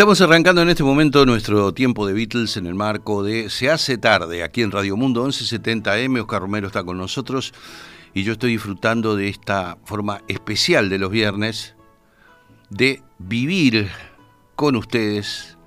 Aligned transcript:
Estamos 0.00 0.22
arrancando 0.22 0.62
en 0.62 0.70
este 0.70 0.82
momento 0.82 1.26
nuestro 1.26 1.74
tiempo 1.74 2.06
de 2.06 2.14
Beatles 2.14 2.56
en 2.56 2.64
el 2.64 2.74
marco 2.74 3.22
de 3.22 3.50
Se 3.50 3.70
hace 3.70 3.98
tarde, 3.98 4.42
aquí 4.42 4.62
en 4.62 4.70
Radio 4.70 4.96
Mundo 4.96 5.28
1170M. 5.28 6.22
Oscar 6.22 6.40
Romero 6.40 6.68
está 6.68 6.82
con 6.82 6.96
nosotros 6.96 7.52
y 8.14 8.22
yo 8.22 8.32
estoy 8.32 8.52
disfrutando 8.52 9.14
de 9.14 9.28
esta 9.28 9.76
forma 9.84 10.22
especial 10.26 10.88
de 10.88 10.98
los 10.98 11.10
viernes 11.10 11.74
de 12.70 13.02
vivir 13.18 13.90
con 14.56 14.74
ustedes 14.74 15.58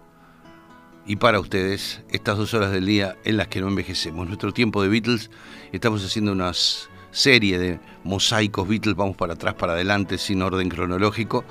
y 1.06 1.18
para 1.18 1.40
ustedes 1.40 2.02
estas 2.10 2.36
dos 2.36 2.56
horas 2.56 2.72
del 2.72 2.88
día 2.88 3.16
en 3.26 3.38
las 3.38 3.50
que 3.50 3.62
no 3.62 3.68
envejecemos. 3.68 4.26
Nuestro 4.26 4.52
tiempo 4.52 4.82
de 4.82 4.90
Beatles, 4.90 5.30
estamos 5.74 6.04
haciendo 6.04 6.32
una 6.32 6.54
serie 7.12 7.60
de 7.60 7.80
mosaicos 8.04 8.68
Beatles, 8.68 8.96
vamos 8.96 9.16
para 9.16 9.34
atrás, 9.34 9.54
para 9.54 9.74
adelante, 9.74 10.18
sin 10.18 10.42
orden 10.42 10.70
cronológico 10.70 11.46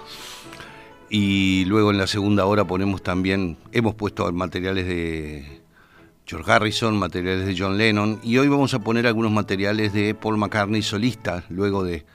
y 1.14 1.66
luego 1.66 1.90
en 1.90 1.98
la 1.98 2.06
segunda 2.06 2.46
hora 2.46 2.66
ponemos 2.66 3.02
también, 3.02 3.58
hemos 3.70 3.94
puesto 3.94 4.32
materiales 4.32 4.86
de 4.86 5.60
George 6.24 6.50
Harrison, 6.50 6.98
materiales 6.98 7.44
de 7.44 7.54
John 7.54 7.76
Lennon, 7.76 8.18
y 8.22 8.38
hoy 8.38 8.48
vamos 8.48 8.72
a 8.72 8.78
poner 8.78 9.06
algunos 9.06 9.30
materiales 9.30 9.92
de 9.92 10.14
Paul 10.14 10.38
McCartney 10.38 10.80
solista, 10.80 11.44
luego 11.50 11.84
de 11.84 12.06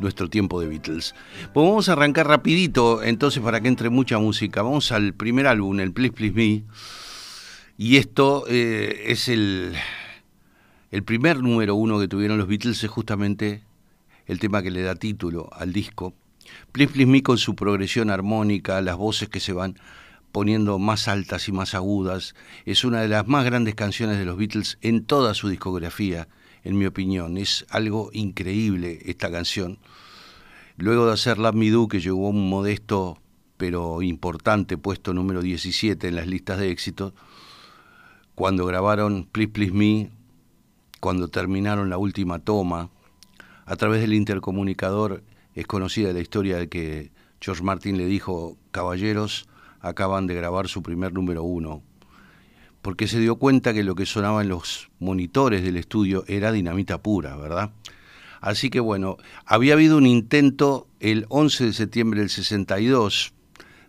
nuestro 0.00 0.28
tiempo 0.28 0.60
de 0.60 0.66
Beatles. 0.66 1.14
Pues 1.52 1.64
vamos 1.64 1.88
a 1.88 1.92
arrancar 1.92 2.26
rapidito, 2.26 3.04
entonces 3.04 3.40
para 3.40 3.60
que 3.60 3.68
entre 3.68 3.88
mucha 3.88 4.18
música. 4.18 4.62
Vamos 4.62 4.90
al 4.90 5.14
primer 5.14 5.46
álbum, 5.46 5.78
el 5.78 5.92
Please 5.92 6.12
Please 6.12 6.34
Me, 6.34 6.64
y 7.78 7.98
esto 7.98 8.46
eh, 8.48 9.04
es 9.06 9.28
el, 9.28 9.76
el 10.90 11.04
primer 11.04 11.40
número 11.40 11.76
uno 11.76 12.00
que 12.00 12.08
tuvieron 12.08 12.36
los 12.36 12.48
Beatles, 12.48 12.82
es 12.82 12.90
justamente 12.90 13.62
el 14.26 14.40
tema 14.40 14.60
que 14.60 14.72
le 14.72 14.82
da 14.82 14.96
título 14.96 15.50
al 15.52 15.72
disco 15.72 16.14
Please 16.72 16.92
Please 16.92 17.10
Me 17.10 17.22
con 17.22 17.38
su 17.38 17.54
progresión 17.54 18.10
armónica, 18.10 18.80
las 18.80 18.96
voces 18.96 19.28
que 19.28 19.40
se 19.40 19.52
van 19.52 19.78
poniendo 20.32 20.80
más 20.80 21.06
altas 21.06 21.48
y 21.48 21.52
más 21.52 21.74
agudas, 21.74 22.34
es 22.66 22.84
una 22.84 23.00
de 23.00 23.08
las 23.08 23.28
más 23.28 23.44
grandes 23.44 23.76
canciones 23.76 24.18
de 24.18 24.24
los 24.24 24.36
Beatles 24.36 24.78
en 24.80 25.04
toda 25.04 25.32
su 25.34 25.48
discografía, 25.48 26.26
en 26.64 26.76
mi 26.76 26.86
opinión. 26.86 27.38
Es 27.38 27.64
algo 27.70 28.10
increíble 28.12 28.98
esta 29.04 29.30
canción. 29.30 29.78
Luego 30.76 31.06
de 31.06 31.12
hacer 31.12 31.38
Love 31.38 31.54
Me 31.54 31.70
Do, 31.70 31.86
que 31.86 32.00
llegó 32.00 32.26
a 32.26 32.30
un 32.30 32.48
modesto 32.48 33.18
pero 33.56 34.02
importante 34.02 34.76
puesto 34.76 35.14
número 35.14 35.40
17 35.40 36.08
en 36.08 36.16
las 36.16 36.26
listas 36.26 36.58
de 36.58 36.70
éxito, 36.70 37.14
cuando 38.34 38.66
grabaron 38.66 39.28
Please 39.30 39.52
Please 39.52 39.72
Me, 39.72 40.10
cuando 40.98 41.28
terminaron 41.28 41.90
la 41.90 41.98
última 41.98 42.40
toma, 42.40 42.90
a 43.66 43.76
través 43.76 44.00
del 44.00 44.14
intercomunicador 44.14 45.22
es 45.54 45.66
conocida 45.66 46.12
la 46.12 46.20
historia 46.20 46.58
de 46.58 46.68
que 46.68 47.12
George 47.40 47.62
Martin 47.62 47.96
le 47.96 48.06
dijo, 48.06 48.58
caballeros, 48.70 49.46
acaban 49.80 50.26
de 50.26 50.34
grabar 50.34 50.68
su 50.68 50.82
primer 50.82 51.12
número 51.12 51.42
uno, 51.42 51.82
porque 52.82 53.06
se 53.06 53.20
dio 53.20 53.36
cuenta 53.36 53.74
que 53.74 53.84
lo 53.84 53.94
que 53.94 54.06
sonaba 54.06 54.42
en 54.42 54.48
los 54.48 54.90
monitores 54.98 55.62
del 55.62 55.76
estudio 55.76 56.24
era 56.26 56.52
dinamita 56.52 57.02
pura, 57.02 57.36
¿verdad? 57.36 57.72
Así 58.40 58.70
que 58.70 58.80
bueno, 58.80 59.16
había 59.46 59.74
habido 59.74 59.96
un 59.96 60.06
intento 60.06 60.88
el 61.00 61.26
11 61.28 61.66
de 61.66 61.72
septiembre 61.72 62.20
del 62.20 62.30
62 62.30 63.32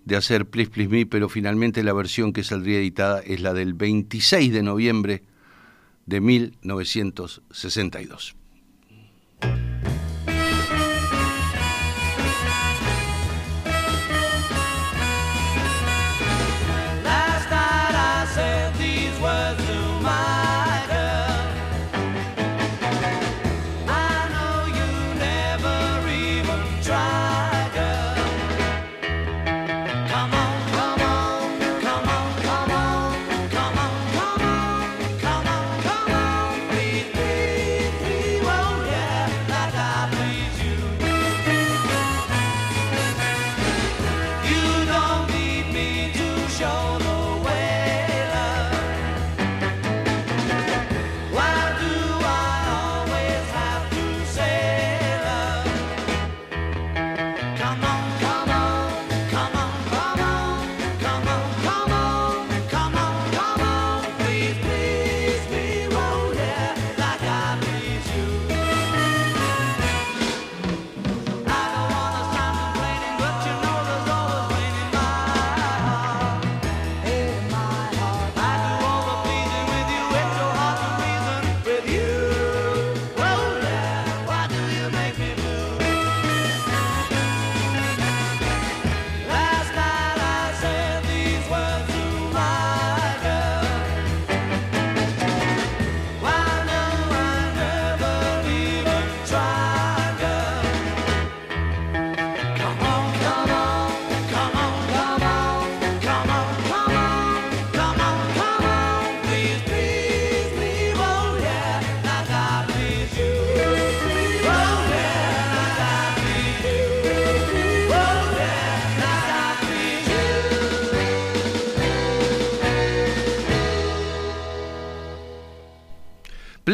de 0.05 0.16
hacer 0.16 0.50
Please 0.50 0.72
Please 0.72 0.89
Me, 0.89 1.05
pero 1.05 1.29
finalmente 1.29 1.83
la 1.83 1.94
versión 1.94 2.31
que 2.31 2.44
saldría 2.44 2.79
editada 2.79 3.19
es 3.19 3.41
la 3.41 3.53
del 3.53 3.73
26 3.73 4.53
de 4.53 4.63
noviembre 4.63 5.23
de 6.06 6.22
1962. 6.22 8.35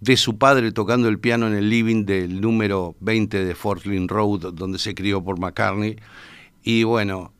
de 0.00 0.16
su 0.16 0.38
padre 0.38 0.72
tocando 0.72 1.08
el 1.08 1.18
piano 1.18 1.46
en 1.46 1.54
el 1.54 1.68
living 1.68 2.04
del 2.04 2.40
número 2.40 2.96
20 3.00 3.44
de 3.44 3.54
Fortlin 3.54 4.08
Road, 4.08 4.52
donde 4.54 4.78
se 4.78 4.94
crió 4.94 5.22
por 5.22 5.38
McCartney. 5.38 5.96
Y 6.62 6.84
bueno, 6.84 7.32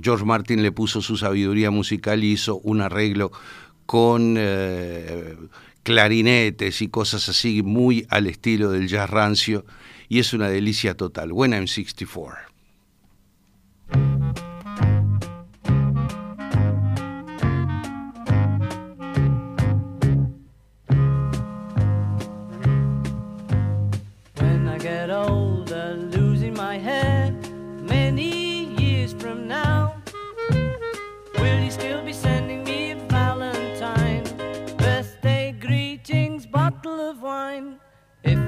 George 0.00 0.24
Martin 0.24 0.62
le 0.62 0.72
puso 0.72 1.02
su 1.02 1.16
sabiduría 1.16 1.70
musical 1.70 2.24
y 2.24 2.32
hizo 2.32 2.58
un 2.58 2.80
arreglo 2.80 3.32
con 3.84 4.36
eh, 4.38 5.36
clarinetes 5.82 6.82
y 6.82 6.88
cosas 6.88 7.28
así, 7.28 7.62
muy 7.62 8.06
al 8.10 8.26
estilo 8.26 8.70
del 8.70 8.88
jazz 8.88 9.08
rancio, 9.08 9.64
y 10.08 10.18
es 10.18 10.32
una 10.32 10.48
delicia 10.48 10.96
total. 10.96 11.32
Buena 11.32 11.58
M64. 11.58 12.45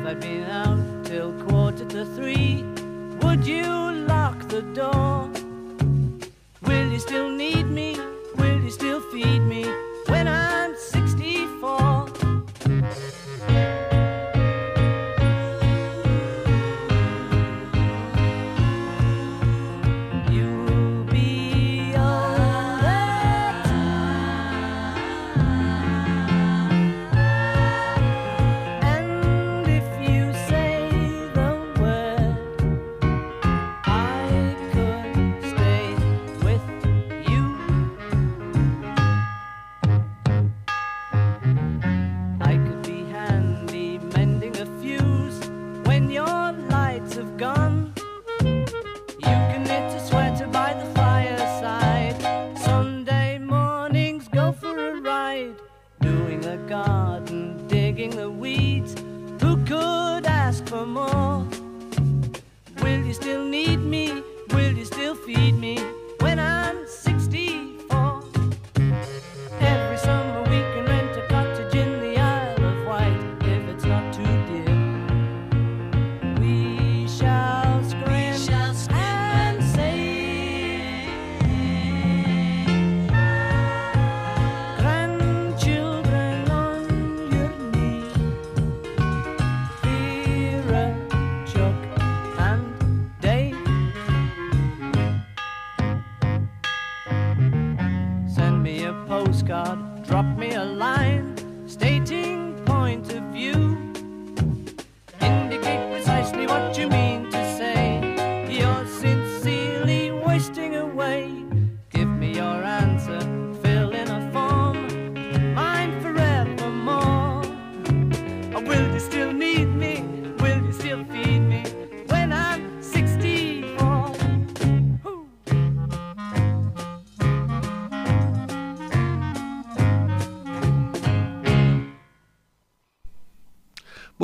I'd 0.09 0.21
been 0.21 0.45
out 0.45 1.05
till 1.05 1.35
quarter 1.35 1.85
to 1.85 2.07
three. 2.07 2.68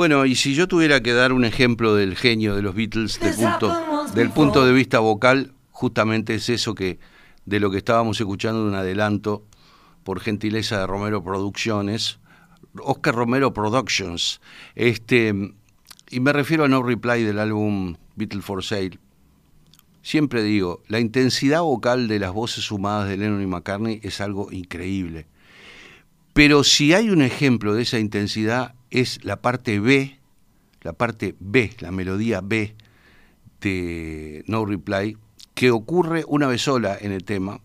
Bueno, 0.05 0.27
y 0.27 0.35
si 0.35 0.53
yo 0.53 0.67
tuviera 0.67 1.01
que 1.01 1.13
dar 1.13 1.33
un 1.33 1.45
ejemplo 1.45 1.95
del 1.95 2.15
genio 2.15 2.55
de 2.55 2.61
los 2.61 2.75
Beatles 2.75 3.17
punto, 3.17 3.75
del 4.13 4.29
punto 4.29 4.63
de 4.63 4.71
vista 4.71 4.99
vocal, 4.99 5.55
justamente 5.71 6.35
es 6.35 6.47
eso 6.49 6.75
que 6.75 6.99
de 7.47 7.59
lo 7.59 7.71
que 7.71 7.77
estábamos 7.77 8.19
escuchando 8.19 8.61
de 8.61 8.69
un 8.69 8.75
adelanto 8.75 9.43
por 10.03 10.19
gentileza 10.19 10.77
de 10.77 10.85
Romero 10.85 11.23
Producciones, 11.23 12.19
Oscar 12.83 13.15
Romero 13.15 13.51
Productions, 13.51 14.41
este, 14.75 15.33
y 16.11 16.19
me 16.19 16.33
refiero 16.33 16.65
a 16.65 16.67
No 16.67 16.83
Reply 16.83 17.23
del 17.23 17.39
álbum 17.39 17.95
Beatles 18.15 18.45
for 18.45 18.63
Sale. 18.63 18.99
Siempre 20.03 20.43
digo, 20.43 20.83
la 20.87 20.99
intensidad 20.99 21.61
vocal 21.61 22.07
de 22.07 22.19
las 22.19 22.31
voces 22.31 22.63
sumadas 22.63 23.09
de 23.09 23.17
Lennon 23.17 23.41
y 23.41 23.47
McCartney 23.47 24.01
es 24.03 24.21
algo 24.21 24.51
increíble. 24.51 25.25
Pero 26.33 26.63
si 26.63 26.93
hay 26.93 27.09
un 27.09 27.23
ejemplo 27.23 27.73
de 27.73 27.81
esa 27.81 27.97
intensidad 27.97 28.75
es 29.01 29.23
la 29.23 29.41
parte 29.41 29.79
B, 29.79 30.19
la 30.81 30.93
parte 30.93 31.35
B, 31.39 31.71
la 31.79 31.91
melodía 31.91 32.41
B 32.41 32.75
de 33.61 34.43
No 34.47 34.65
Reply, 34.65 35.17
que 35.53 35.71
ocurre 35.71 36.23
una 36.27 36.47
vez 36.47 36.61
sola 36.61 36.97
en 36.99 37.11
el 37.11 37.23
tema. 37.23 37.59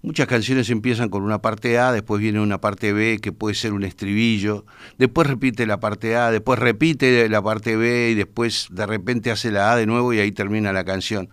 Muchas 0.00 0.28
canciones 0.28 0.70
empiezan 0.70 1.08
con 1.08 1.22
una 1.22 1.42
parte 1.42 1.78
A, 1.78 1.92
después 1.92 2.20
viene 2.20 2.40
una 2.40 2.60
parte 2.60 2.92
B 2.92 3.18
que 3.20 3.32
puede 3.32 3.54
ser 3.54 3.72
un 3.72 3.82
estribillo, 3.82 4.64
después 4.96 5.26
repite 5.26 5.66
la 5.66 5.80
parte 5.80 6.16
A, 6.16 6.30
después 6.30 6.58
repite 6.58 7.28
la 7.28 7.42
parte 7.42 7.76
B 7.76 8.10
y 8.10 8.14
después 8.14 8.68
de 8.70 8.86
repente 8.86 9.30
hace 9.30 9.50
la 9.50 9.72
A 9.72 9.76
de 9.76 9.86
nuevo 9.86 10.12
y 10.12 10.20
ahí 10.20 10.30
termina 10.30 10.72
la 10.72 10.84
canción. 10.84 11.28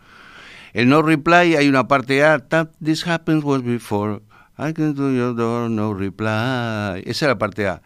En 0.74 0.89
No 0.89 1.03
Reply 1.03 1.55
hay 1.55 1.70
una 1.70 1.88
parte 1.88 2.24
A, 2.24 2.39
This 2.84 3.08
happens 3.08 3.44
once 3.46 3.67
before, 3.67 4.22
I 4.58 4.74
can 4.74 4.94
do 4.96 5.12
your 5.12 5.36
door, 5.36 5.70
no 5.70 5.94
reply. 5.94 7.01
Esa 7.05 7.25
es 7.25 7.29
la 7.29 7.38
parte 7.38 7.67
A. 7.67 7.82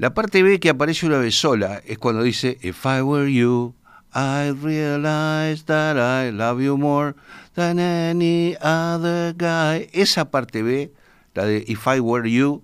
La 0.00 0.14
parte 0.14 0.42
B 0.42 0.60
que 0.60 0.70
aparece 0.70 1.04
una 1.04 1.18
vez 1.18 1.34
sola 1.34 1.82
es 1.84 1.98
cuando 1.98 2.22
dice 2.22 2.56
If 2.62 2.86
I 2.86 3.02
were 3.02 3.30
you, 3.30 3.74
I 4.14 4.50
realize 4.50 5.66
that 5.66 5.98
I 5.98 6.32
love 6.32 6.62
you 6.62 6.78
more 6.78 7.14
than 7.52 7.78
any 7.78 8.56
other 8.62 9.34
guy. 9.36 9.90
Esa 9.92 10.30
parte 10.30 10.62
B, 10.62 10.90
la 11.34 11.44
de 11.44 11.66
If 11.68 11.86
I 11.86 12.00
were 12.00 12.30
you, 12.30 12.62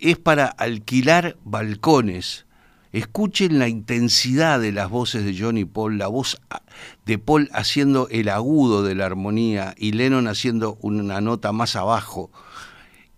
es 0.00 0.18
para 0.18 0.48
alquilar 0.48 1.38
balcones. 1.44 2.44
Escuchen 2.92 3.58
la 3.58 3.68
intensidad 3.68 4.60
de 4.60 4.72
las 4.72 4.90
voces 4.90 5.24
de 5.24 5.34
Johnny 5.34 5.64
Paul, 5.64 5.96
la 5.96 6.08
voz 6.08 6.38
de 7.06 7.18
Paul 7.18 7.48
haciendo 7.54 8.06
el 8.10 8.28
agudo 8.28 8.82
de 8.82 8.94
la 8.94 9.06
armonía 9.06 9.74
y 9.78 9.92
Lennon 9.92 10.28
haciendo 10.28 10.76
una 10.82 11.22
nota 11.22 11.52
más 11.52 11.74
abajo 11.74 12.30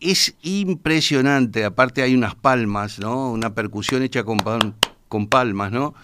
es 0.00 0.34
impresionante, 0.42 1.64
aparte 1.64 2.02
hay 2.02 2.14
unas 2.14 2.34
palmas, 2.34 2.98
¿no? 2.98 3.30
Una 3.30 3.54
percusión 3.54 4.02
hecha 4.02 4.24
con, 4.24 5.28
palmas, 5.28 5.72
¿no? 5.72 5.94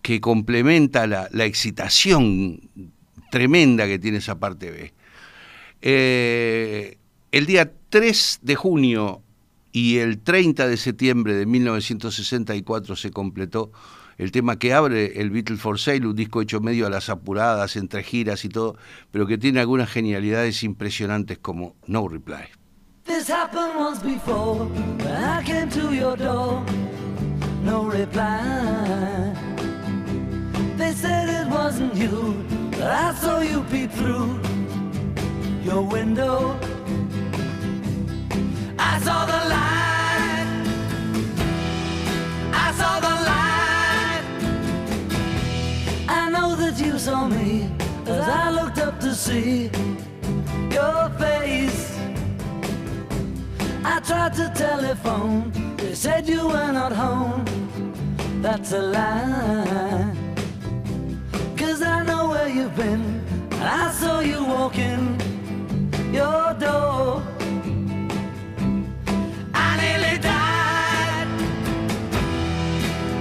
Que 0.00 0.20
complementa 0.20 1.06
la, 1.06 1.44
excitación 1.44 2.60
tremenda 3.30 3.86
que 3.86 3.98
tiene 3.98 4.18
esa 4.18 4.38
parte 4.38 4.70
B. 4.70 4.94
Eh, 5.82 6.98
el 7.32 7.46
día 7.46 7.72
3 7.88 8.40
de 8.42 8.54
junio 8.54 9.22
y 9.72 9.98
el 9.98 10.18
30 10.18 10.68
de 10.68 10.76
septiembre 10.76 11.34
de 11.34 11.46
1964 11.46 12.94
se 12.94 13.10
completó 13.10 13.72
el 14.18 14.30
tema 14.30 14.58
que 14.58 14.74
abre 14.74 15.20
el 15.20 15.30
Beatles 15.30 15.60
for 15.60 15.80
Sale, 15.80 16.06
un 16.06 16.14
disco 16.14 16.42
hecho 16.42 16.60
medio 16.60 16.86
a 16.86 16.90
las 16.90 17.08
apuradas, 17.08 17.76
entre 17.76 18.04
giras 18.04 18.44
y 18.44 18.48
todo, 18.50 18.76
pero 19.10 19.26
que 19.26 19.38
tiene 19.38 19.60
algunas 19.60 19.90
genialidades 19.90 20.62
impresionantes 20.62 21.38
como 21.38 21.74
No 21.86 22.06
Reply. 22.06 22.61
This 23.04 23.28
happened 23.28 23.76
once 23.76 23.98
before 24.00 24.64
when 24.64 25.24
I 25.24 25.42
came 25.42 25.68
to 25.70 25.92
your 25.92 26.16
door. 26.16 26.64
no 27.62 27.84
reply. 27.84 29.34
They 30.76 30.92
said 30.92 31.28
it 31.28 31.48
wasn't 31.48 31.94
you, 31.94 32.44
but 32.70 32.82
I 32.82 33.14
saw 33.14 33.40
you 33.40 33.62
peep 33.70 33.90
through 33.90 34.40
your 35.62 35.82
window. 35.82 36.58
I 38.78 38.98
saw 39.00 39.26
the 39.26 39.40
light. 39.54 40.48
I 42.52 42.72
saw 42.80 43.00
the 43.06 43.14
light. 43.30 44.24
I 46.08 46.30
know 46.30 46.56
that 46.56 46.78
you 46.84 46.98
saw 46.98 47.28
me 47.28 47.70
as 48.06 48.28
I 48.28 48.50
looked 48.50 48.78
up 48.78 49.00
to 49.00 49.14
see 49.14 49.70
your 50.70 51.10
face. 51.18 51.91
I 53.84 53.98
tried 54.00 54.34
to 54.34 54.48
telephone, 54.54 55.50
they 55.76 55.94
said 55.94 56.28
you 56.28 56.46
were 56.46 56.72
not 56.72 56.92
home. 56.92 57.44
That's 58.40 58.72
a 58.72 58.80
lie. 58.80 60.16
Cause 61.56 61.82
I 61.82 62.04
know 62.04 62.28
where 62.28 62.48
you've 62.48 62.76
been, 62.76 63.20
and 63.50 63.64
I 63.64 63.90
saw 63.90 64.20
you 64.20 64.44
walking 64.44 65.20
your 66.12 66.54
door. 66.54 67.22
I 69.52 69.76
nearly 69.82 70.18
died. 70.18 71.28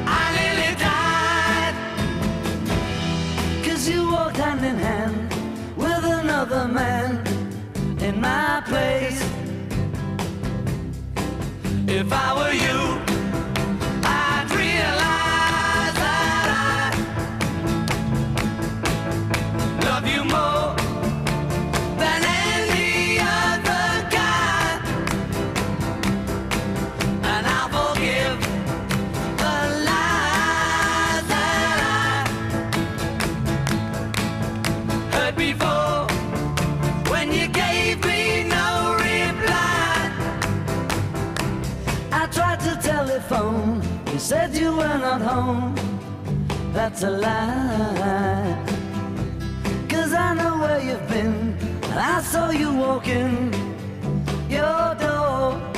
I 0.05 0.23
nearly 0.37 0.75
died. 0.77 1.75
Cause 3.65 3.89
you 3.89 4.11
walked 4.11 4.37
hand 4.37 4.63
in 4.63 4.77
hand 4.77 5.33
with 5.75 6.03
another 6.05 6.67
man 6.67 7.25
in 7.99 8.21
my 8.21 8.61
place. 8.65 9.21
If 11.93 12.13
I 12.13 12.33
were 12.33 12.53
you, 12.53 13.10
home. 45.19 45.75
That's 46.73 47.03
a 47.03 47.09
lie. 47.09 48.57
Cause 49.89 50.13
I 50.13 50.33
know 50.35 50.57
where 50.59 50.79
you've 50.79 51.07
been, 51.09 51.57
I 51.93 52.21
saw 52.21 52.51
you 52.51 52.73
walking 52.73 53.53
your 54.49 54.95
door. 54.95 55.70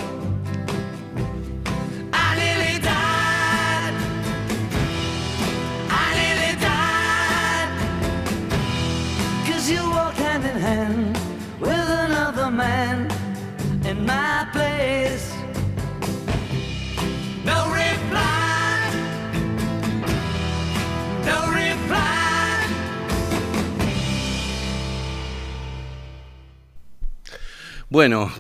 Bueno, 27.94 28.32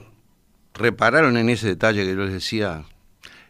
repararon 0.74 1.38
en 1.38 1.48
ese 1.48 1.68
detalle 1.68 2.04
que 2.04 2.16
yo 2.16 2.24
les 2.24 2.34
decía. 2.34 2.86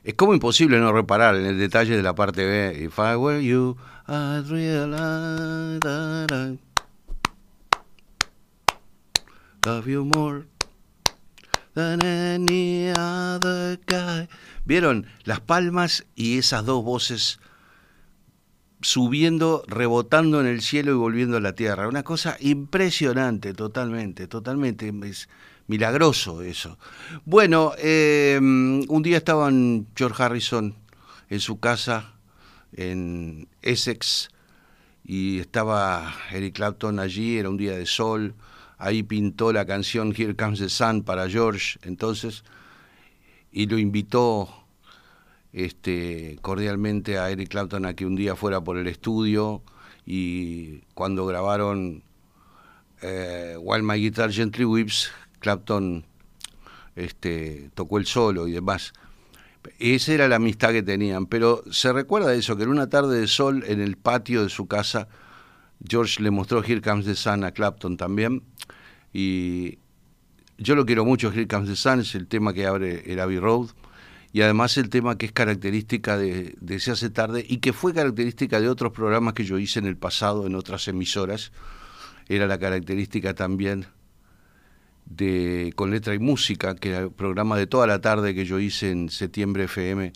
Es 0.04 0.16
como 0.16 0.34
imposible 0.34 0.78
no 0.78 0.92
reparar 0.92 1.38
en 1.38 1.46
el 1.46 1.58
detalle 1.58 1.96
de 1.96 2.04
la 2.04 2.14
parte 2.14 2.44
B. 2.44 2.84
If 2.84 3.00
I 3.00 3.16
were 3.16 3.42
you, 3.42 3.78
I'd 4.10 4.46
realize 4.50 5.80
that 5.80 6.28
I 6.30 6.60
love 9.66 9.88
you 9.88 10.04
more 10.04 10.44
than 11.74 12.06
any 12.06 12.90
other 12.90 13.80
guy. 13.88 14.28
¿Vieron? 14.66 15.06
Las 15.24 15.40
palmas 15.40 16.06
y 16.16 16.38
esas 16.38 16.66
dos 16.66 16.84
voces 16.84 17.40
subiendo, 18.82 19.64
rebotando 19.68 20.42
en 20.42 20.48
el 20.48 20.60
cielo 20.60 20.92
y 20.92 20.96
volviendo 20.96 21.38
a 21.38 21.40
la 21.40 21.56
tierra. 21.56 21.88
Una 21.88 22.04
cosa 22.04 22.36
impresionante, 22.42 23.54
totalmente, 23.54 24.28
totalmente. 24.28 24.92
Es 25.06 25.30
milagroso 25.67 26.41
eso. 26.41 26.77
Bueno, 27.25 27.74
eh, 27.77 28.38
un 28.39 29.01
día 29.03 29.17
estaban 29.17 29.88
George 29.96 30.22
Harrison 30.22 30.75
en 31.29 31.39
su 31.39 31.60
casa 31.60 32.13
en 32.75 33.48
Essex 33.62 34.29
y 35.03 35.39
estaba 35.39 36.13
Eric 36.32 36.55
Clapton 36.55 37.00
allí, 37.00 37.38
era 37.38 37.50
un 37.50 37.58
día 37.58 37.77
de 37.77 37.86
sol. 37.86 38.36
Ahí 38.77 39.03
pintó 39.03 39.53
la 39.53 39.65
canción 39.65 40.13
Here 40.15 40.36
Comes 40.36 40.60
the 40.60 40.70
Sun 40.70 41.03
para 41.03 41.29
George, 41.29 41.79
entonces, 41.84 42.43
y 43.51 43.67
lo 43.67 43.77
invitó 43.77 44.50
este, 45.53 46.38
cordialmente 46.41 47.17
a 47.17 47.29
Eric 47.29 47.50
Clapton 47.50 47.86
a 47.86 47.93
que 47.93 48.05
un 48.05 48.15
día 48.15 48.36
fuera 48.36 48.62
por 48.62 48.77
el 48.77 48.88
estudio 48.88 49.62
y 50.05 50.79
cuando 50.96 51.25
grabaron 51.25 52.03
eh, 53.01 53.55
While 53.60 53.84
My 53.84 54.00
Guitar 54.00 54.32
Gently 54.32 54.65
Weeps, 54.65 55.12
Clapton 55.44 56.06
este, 56.96 57.70
tocó 57.76 57.98
el 57.98 58.06
solo 58.06 58.48
y 58.48 58.54
demás. 58.54 58.94
Esa 59.78 60.14
era 60.14 60.28
la 60.28 60.38
amistad 60.38 60.72
que 60.72 60.84
tenían, 60.84 61.26
pero 61.26 61.64
se 61.70 61.94
recuerda 61.94 62.34
eso, 62.34 62.58
que 62.58 62.64
en 62.64 62.70
una 62.70 62.90
tarde 62.90 63.20
de 63.20 63.28
sol 63.28 63.64
en 63.68 63.82
el 63.82 63.98
patio 63.98 64.44
de 64.44 64.50
su 64.50 64.68
casa, 64.68 65.08
George 65.88 66.24
le 66.24 66.32
mostró 66.32 66.64
Here 66.64 66.82
Comes 66.82 67.06
the 67.06 67.16
Sun 67.16 67.44
a 67.44 67.52
Clapton 67.52 67.98
también, 67.98 68.44
y 69.14 69.80
yo 70.58 70.76
lo 70.76 70.86
quiero 70.86 71.06
mucho, 71.06 71.32
Here 71.32 71.48
Comes 71.48 71.70
the 71.70 71.76
Sun, 71.76 72.02
es 72.02 72.16
el 72.16 72.28
tema 72.28 72.54
que 72.54 72.66
abre 72.66 73.12
el 73.12 73.20
Abbey 73.20 73.40
Road, 73.40 73.70
y 74.34 74.42
además 74.42 74.78
el 74.78 74.90
tema 74.90 75.18
que 75.18 75.28
es 75.28 75.32
característica 75.32 76.18
de, 76.18 76.56
de 76.60 76.80
Se 76.80 76.92
hace 76.92 77.10
tarde 77.10 77.46
y 77.48 77.58
que 77.58 77.72
fue 77.72 77.94
característica 77.94 78.60
de 78.60 78.68
otros 78.68 78.92
programas 78.92 79.34
que 79.34 79.46
yo 79.46 79.60
hice 79.60 79.80
en 79.80 79.86
el 79.86 79.96
pasado 79.96 80.48
en 80.48 80.56
otras 80.56 80.88
emisoras, 80.88 81.52
era 82.28 82.48
la 82.48 82.58
característica 82.58 83.34
también 83.34 83.86
de 85.06 85.72
Con 85.76 85.92
Letra 85.92 86.14
y 86.14 86.20
Música, 86.20 86.76
que 86.76 86.90
era 86.90 87.00
el 87.00 87.12
programa 87.12 87.58
de 87.58 87.68
toda 87.68 87.88
la 87.88 88.02
tarde 88.02 88.36
que 88.36 88.46
yo 88.46 88.60
hice 88.60 88.92
en 88.92 89.10
Septiembre 89.10 89.66
FM, 89.66 90.14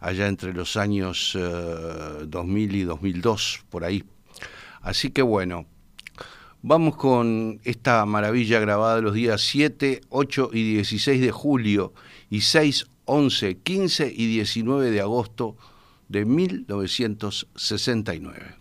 allá 0.00 0.28
entre 0.28 0.52
los 0.52 0.76
años 0.76 1.36
eh, 1.38 2.24
2000 2.26 2.76
y 2.76 2.82
2002, 2.84 3.64
por 3.68 3.84
ahí. 3.84 4.04
Así 4.80 5.10
que 5.10 5.22
bueno, 5.22 5.66
vamos 6.62 6.96
con 6.96 7.60
esta 7.64 8.06
maravilla 8.06 8.60
grabada 8.60 9.00
los 9.00 9.14
días 9.14 9.40
7, 9.42 10.02
8 10.08 10.50
y 10.52 10.74
16 10.74 11.20
de 11.20 11.30
julio 11.30 11.92
y 12.30 12.40
6, 12.42 12.86
11, 13.04 13.58
15 13.58 14.12
y 14.14 14.26
19 14.26 14.90
de 14.90 15.00
agosto 15.00 15.56
de 16.08 16.24
1969. 16.24 18.57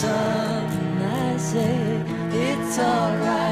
Sun. 0.00 0.66
I 1.00 1.38
say 1.38 2.02
it's 2.30 2.78
alright. 2.78 3.45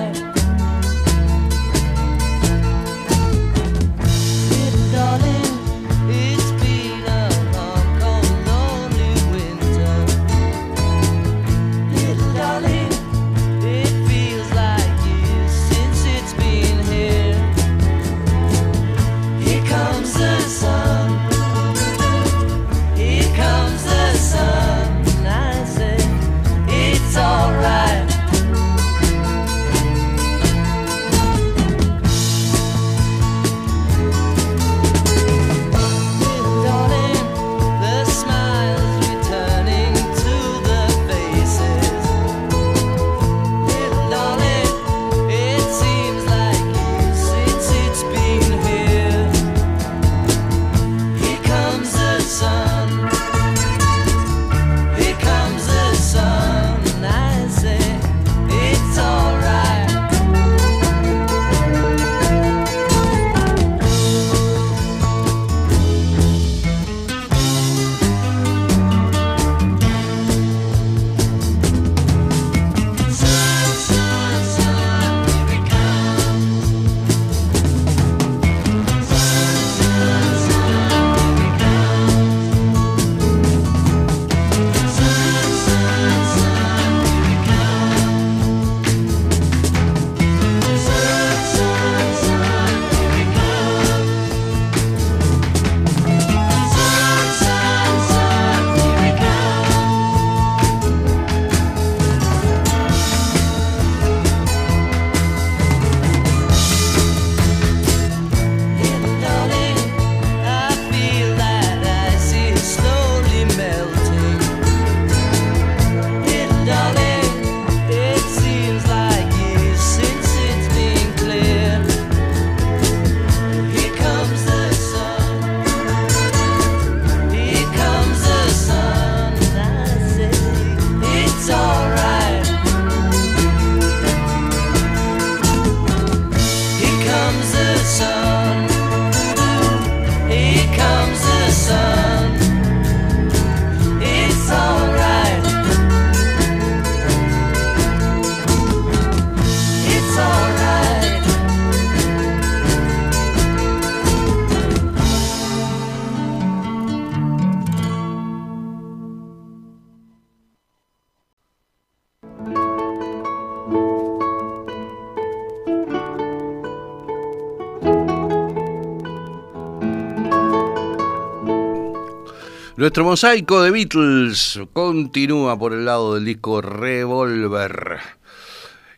Nuestro 172.85 173.05
mosaico 173.05 173.63
de 173.63 173.71
Beatles 173.71 174.61
continúa 174.75 175.59
por 175.59 175.73
el 175.73 175.87
lado 175.87 176.17
del 176.17 176.27
disco 176.27 176.61
Revolver. 176.61 177.99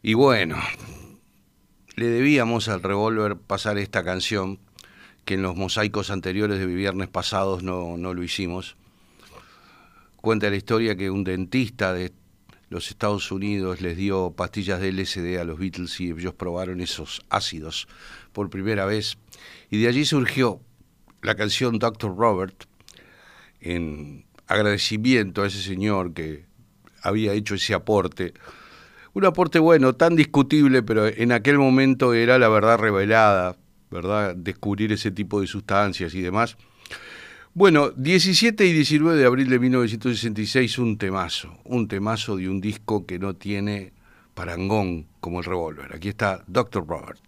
Y 0.02 0.14
bueno, 0.14 0.56
le 1.94 2.06
debíamos 2.06 2.66
al 2.66 2.82
Revolver 2.82 3.36
pasar 3.36 3.78
esta 3.78 4.02
canción, 4.02 4.58
que 5.24 5.34
en 5.34 5.42
los 5.42 5.54
mosaicos 5.54 6.10
anteriores 6.10 6.58
de 6.58 6.66
viernes 6.66 7.06
pasados 7.06 7.62
no, 7.62 7.96
no 7.96 8.12
lo 8.12 8.24
hicimos. 8.24 8.74
Cuenta 10.16 10.50
la 10.50 10.56
historia 10.56 10.96
que 10.96 11.08
un 11.08 11.22
dentista 11.22 11.92
de 11.92 12.12
los 12.70 12.90
Estados 12.90 13.30
Unidos 13.30 13.82
les 13.82 13.96
dio 13.96 14.32
pastillas 14.32 14.80
de 14.80 14.90
LSD 14.90 15.38
a 15.38 15.44
los 15.44 15.60
Beatles 15.60 16.00
y 16.00 16.10
ellos 16.10 16.34
probaron 16.34 16.80
esos 16.80 17.24
ácidos 17.28 17.86
por 18.32 18.50
primera 18.50 18.84
vez. 18.84 19.16
Y 19.70 19.80
de 19.80 19.86
allí 19.86 20.04
surgió 20.04 20.60
la 21.22 21.36
canción 21.36 21.78
Dr. 21.78 22.16
Robert, 22.16 22.66
en 23.60 24.24
agradecimiento 24.46 25.42
a 25.42 25.48
ese 25.48 25.62
señor 25.62 26.14
que 26.14 26.44
había 27.02 27.32
hecho 27.32 27.54
ese 27.54 27.74
aporte. 27.74 28.34
Un 29.12 29.24
aporte 29.24 29.58
bueno, 29.58 29.94
tan 29.94 30.16
discutible, 30.16 30.82
pero 30.82 31.06
en 31.06 31.32
aquel 31.32 31.58
momento 31.58 32.14
era 32.14 32.38
la 32.38 32.48
verdad 32.48 32.78
revelada, 32.78 33.56
¿verdad? 33.90 34.36
Descubrir 34.36 34.92
ese 34.92 35.10
tipo 35.10 35.40
de 35.40 35.46
sustancias 35.46 36.14
y 36.14 36.20
demás. 36.20 36.56
Bueno, 37.54 37.90
17 37.90 38.66
y 38.66 38.72
19 38.74 39.18
de 39.18 39.24
abril 39.24 39.48
de 39.48 39.58
1966, 39.58 40.78
un 40.78 40.98
temazo, 40.98 41.56
un 41.64 41.88
temazo 41.88 42.36
de 42.36 42.50
un 42.50 42.60
disco 42.60 43.06
que 43.06 43.18
no 43.18 43.34
tiene 43.34 43.94
parangón 44.34 45.06
como 45.20 45.38
el 45.38 45.46
revólver. 45.46 45.94
Aquí 45.94 46.10
está 46.10 46.44
Dr. 46.46 46.86
Robert. 46.86 47.18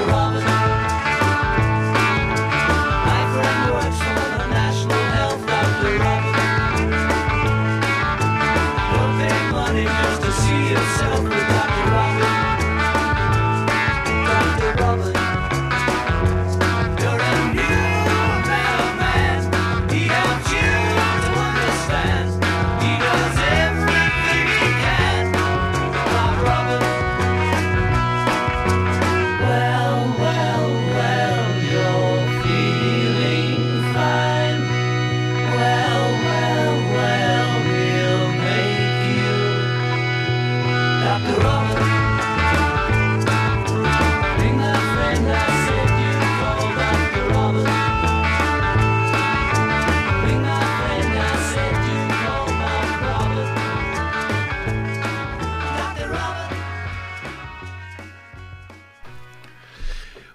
Robin. 0.00 0.61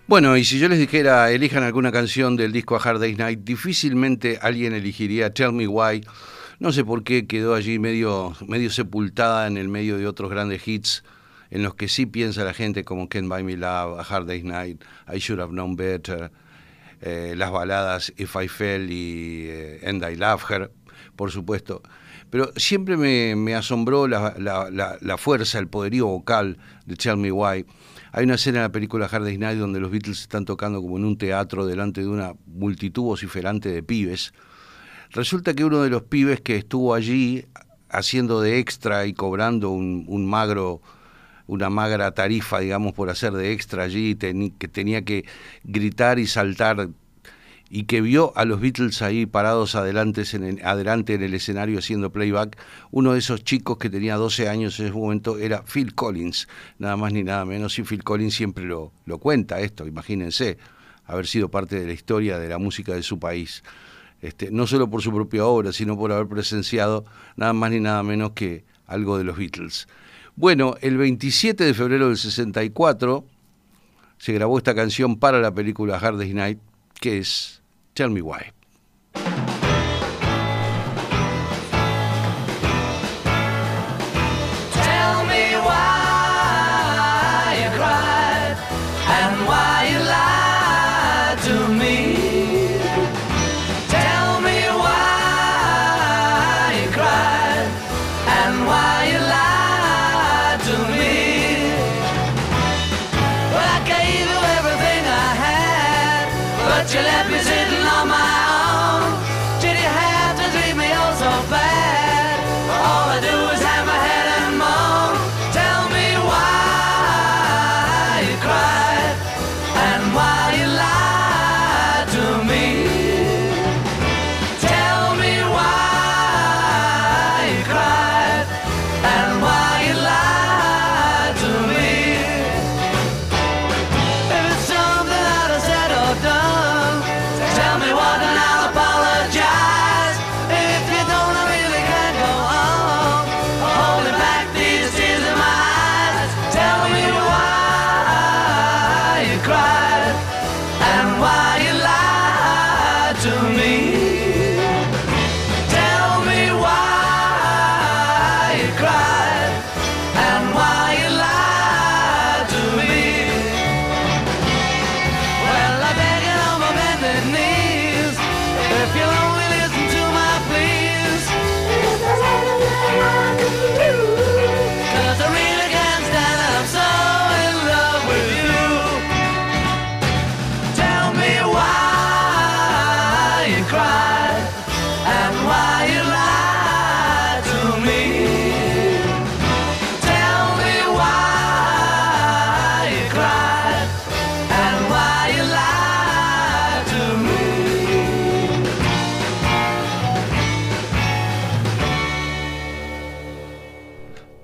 Bueno, 0.08 0.38
y 0.38 0.46
si 0.46 0.58
yo 0.58 0.70
les 0.70 0.80
dijera, 0.80 1.30
elijan 1.32 1.64
alguna 1.64 1.92
canción 1.92 2.38
del 2.38 2.54
disco 2.54 2.78
A 2.78 2.80
Hard 2.80 3.02
Day's 3.02 3.18
Night, 3.18 3.42
difícilmente 3.44 4.40
alguien 4.42 4.72
elegiría 4.72 5.34
Tell 5.34 5.52
Me 5.52 5.68
Why. 5.68 6.02
No 6.60 6.72
sé 6.72 6.86
por 6.86 7.04
qué 7.04 7.28
quedó 7.28 7.56
allí 7.56 7.78
medio, 7.78 8.34
medio 8.48 8.70
sepultada 8.70 9.48
en 9.48 9.58
el 9.58 9.68
medio 9.68 9.98
de 9.98 10.08
otros 10.08 10.32
grandes 10.32 10.66
hits 10.66 11.04
en 11.50 11.62
los 11.62 11.76
que 11.76 11.90
sí 11.90 12.06
piensa 12.06 12.46
la 12.46 12.54
gente 12.54 12.86
como 12.86 13.10
Can't 13.10 13.28
Buy 13.28 13.44
Me 13.44 13.58
Love, 13.58 14.00
A 14.00 14.04
Hard 14.04 14.28
Day's 14.28 14.46
Night, 14.46 14.82
I 15.14 15.18
Should 15.18 15.42
Have 15.42 15.52
Known 15.52 15.76
Better, 15.76 16.32
eh, 17.02 17.34
las 17.36 17.52
baladas 17.52 18.14
If 18.16 18.34
I 18.42 18.48
Fell 18.48 18.90
y 18.90 19.48
eh, 19.50 19.82
And 19.86 20.02
I 20.10 20.16
Love 20.16 20.50
Her, 20.50 20.72
por 21.18 21.32
supuesto. 21.32 21.82
Pero 22.30 22.54
siempre 22.56 22.96
me, 22.96 23.56
asombró 23.56 24.08
la, 24.08 24.36
la, 24.38 25.18
fuerza, 25.18 25.60
el 25.60 25.68
poderío 25.68 26.08
vocal 26.08 26.58
de 26.86 26.96
Tell 26.96 27.18
Me 27.18 27.30
Why 27.30 27.66
hay 28.18 28.24
una 28.24 28.34
escena 28.34 28.58
en 28.58 28.64
la 28.64 28.72
película 28.72 29.06
Hard 29.06 29.26
Day's 29.26 29.38
Night 29.38 29.60
donde 29.60 29.80
los 29.80 29.92
Beatles 29.92 30.22
están 30.22 30.44
tocando 30.44 30.82
como 30.82 30.98
en 30.98 31.06
un 31.06 31.20
teatro 31.20 31.68
delante 31.68 32.02
de 32.02 32.08
una 32.08 32.34
multitud 32.48 33.04
vociferante 33.04 33.70
de 33.72 33.84
pibes. 33.84 34.34
Resulta 35.12 35.54
que 35.54 35.64
uno 35.64 35.84
de 35.84 35.92
los 35.92 36.02
pibes 36.02 36.42
que 36.42 36.56
estuvo 36.56 36.96
allí 36.96 37.46
haciendo 37.90 38.42
de 38.42 38.58
extra 38.58 39.06
y 39.06 39.14
cobrando 39.14 39.70
un, 39.70 40.26
magro 40.26 40.82
una 41.46 41.70
magra 41.70 42.12
tarifa, 42.12 42.58
digamos, 42.58 42.94
por 42.94 43.12
hacer 43.12 43.34
de 43.34 43.52
extra 43.52 43.84
allí, 43.84 44.16
que 44.16 44.68
tenía 44.68 45.04
que 45.04 45.26
gritar 45.64 46.18
y 46.18 46.26
saltar 46.26 46.90
y 47.70 47.84
que 47.84 48.02
vio 48.02 48.32
a 48.36 48.46
los 48.46 48.62
Beatles 48.62 49.02
ahí 49.02 49.26
parados 49.26 49.76
adelante 49.76 50.24
en, 50.34 50.44
el, 50.44 50.66
adelante 50.66 51.16
en 51.16 51.24
el 51.24 51.34
escenario 51.34 51.80
haciendo 51.80 52.12
playback, 52.12 52.58
uno 52.92 53.14
de 53.14 53.20
esos 53.20 53.44
chicos 53.44 53.78
que 53.78 53.90
tenía 53.90 54.16
12 54.16 54.48
años 54.48 54.80
en 54.80 54.88
ese 54.88 54.96
momento 54.96 55.38
era 55.38 55.64
Phil 55.64 55.94
Collins, 55.94 56.48
nada 56.80 56.96
más 56.96 57.14
ni 57.14 57.24
nada 57.24 57.46
menos, 57.46 57.78
y 57.80 57.84
Phil 57.84 58.04
Collins 58.04 58.36
siempre 58.36 58.66
lo, 58.66 58.92
lo 59.06 59.18
cuenta 59.18 59.60
esto, 59.60 59.86
imagínense, 59.86 60.58
haber 61.06 61.28
sido 61.28 61.50
parte 61.50 61.80
de 61.80 61.88
la 61.88 61.94
historia 61.94 62.38
de 62.40 62.50
la 62.50 62.58
música 62.58 62.94
de 62.94 63.04
su 63.04 63.20
país. 63.20 63.64
Este, 64.22 64.50
no 64.50 64.66
solo 64.66 64.90
por 64.90 65.02
su 65.02 65.12
propia 65.12 65.46
obra, 65.46 65.72
sino 65.72 65.98
por 65.98 66.12
haber 66.12 66.28
presenciado 66.28 67.06
nada 67.36 67.54
más 67.54 67.72
ni 67.72 67.80
nada 67.80 68.02
menos 68.02 68.32
que 68.32 68.66
algo 68.88 69.18
de 69.18 69.24
los 69.24 69.38
Beatles. 69.38 69.88
Bueno, 70.36 70.76
el 70.82 70.98
27 70.98 71.64
de 71.64 71.74
febrero 71.74 72.08
del 72.08 72.18
64 72.18 73.26
se 74.18 74.34
grabó 74.34 74.58
esta 74.58 74.74
canción 74.74 75.18
para 75.18 75.40
la 75.40 75.54
película 75.54 75.98
Hard 75.98 76.18
Day's 76.18 76.34
Night, 76.34 76.60
es 77.06 77.62
Tell 77.94 78.10
Me 78.10 78.22
Why. 78.22 78.57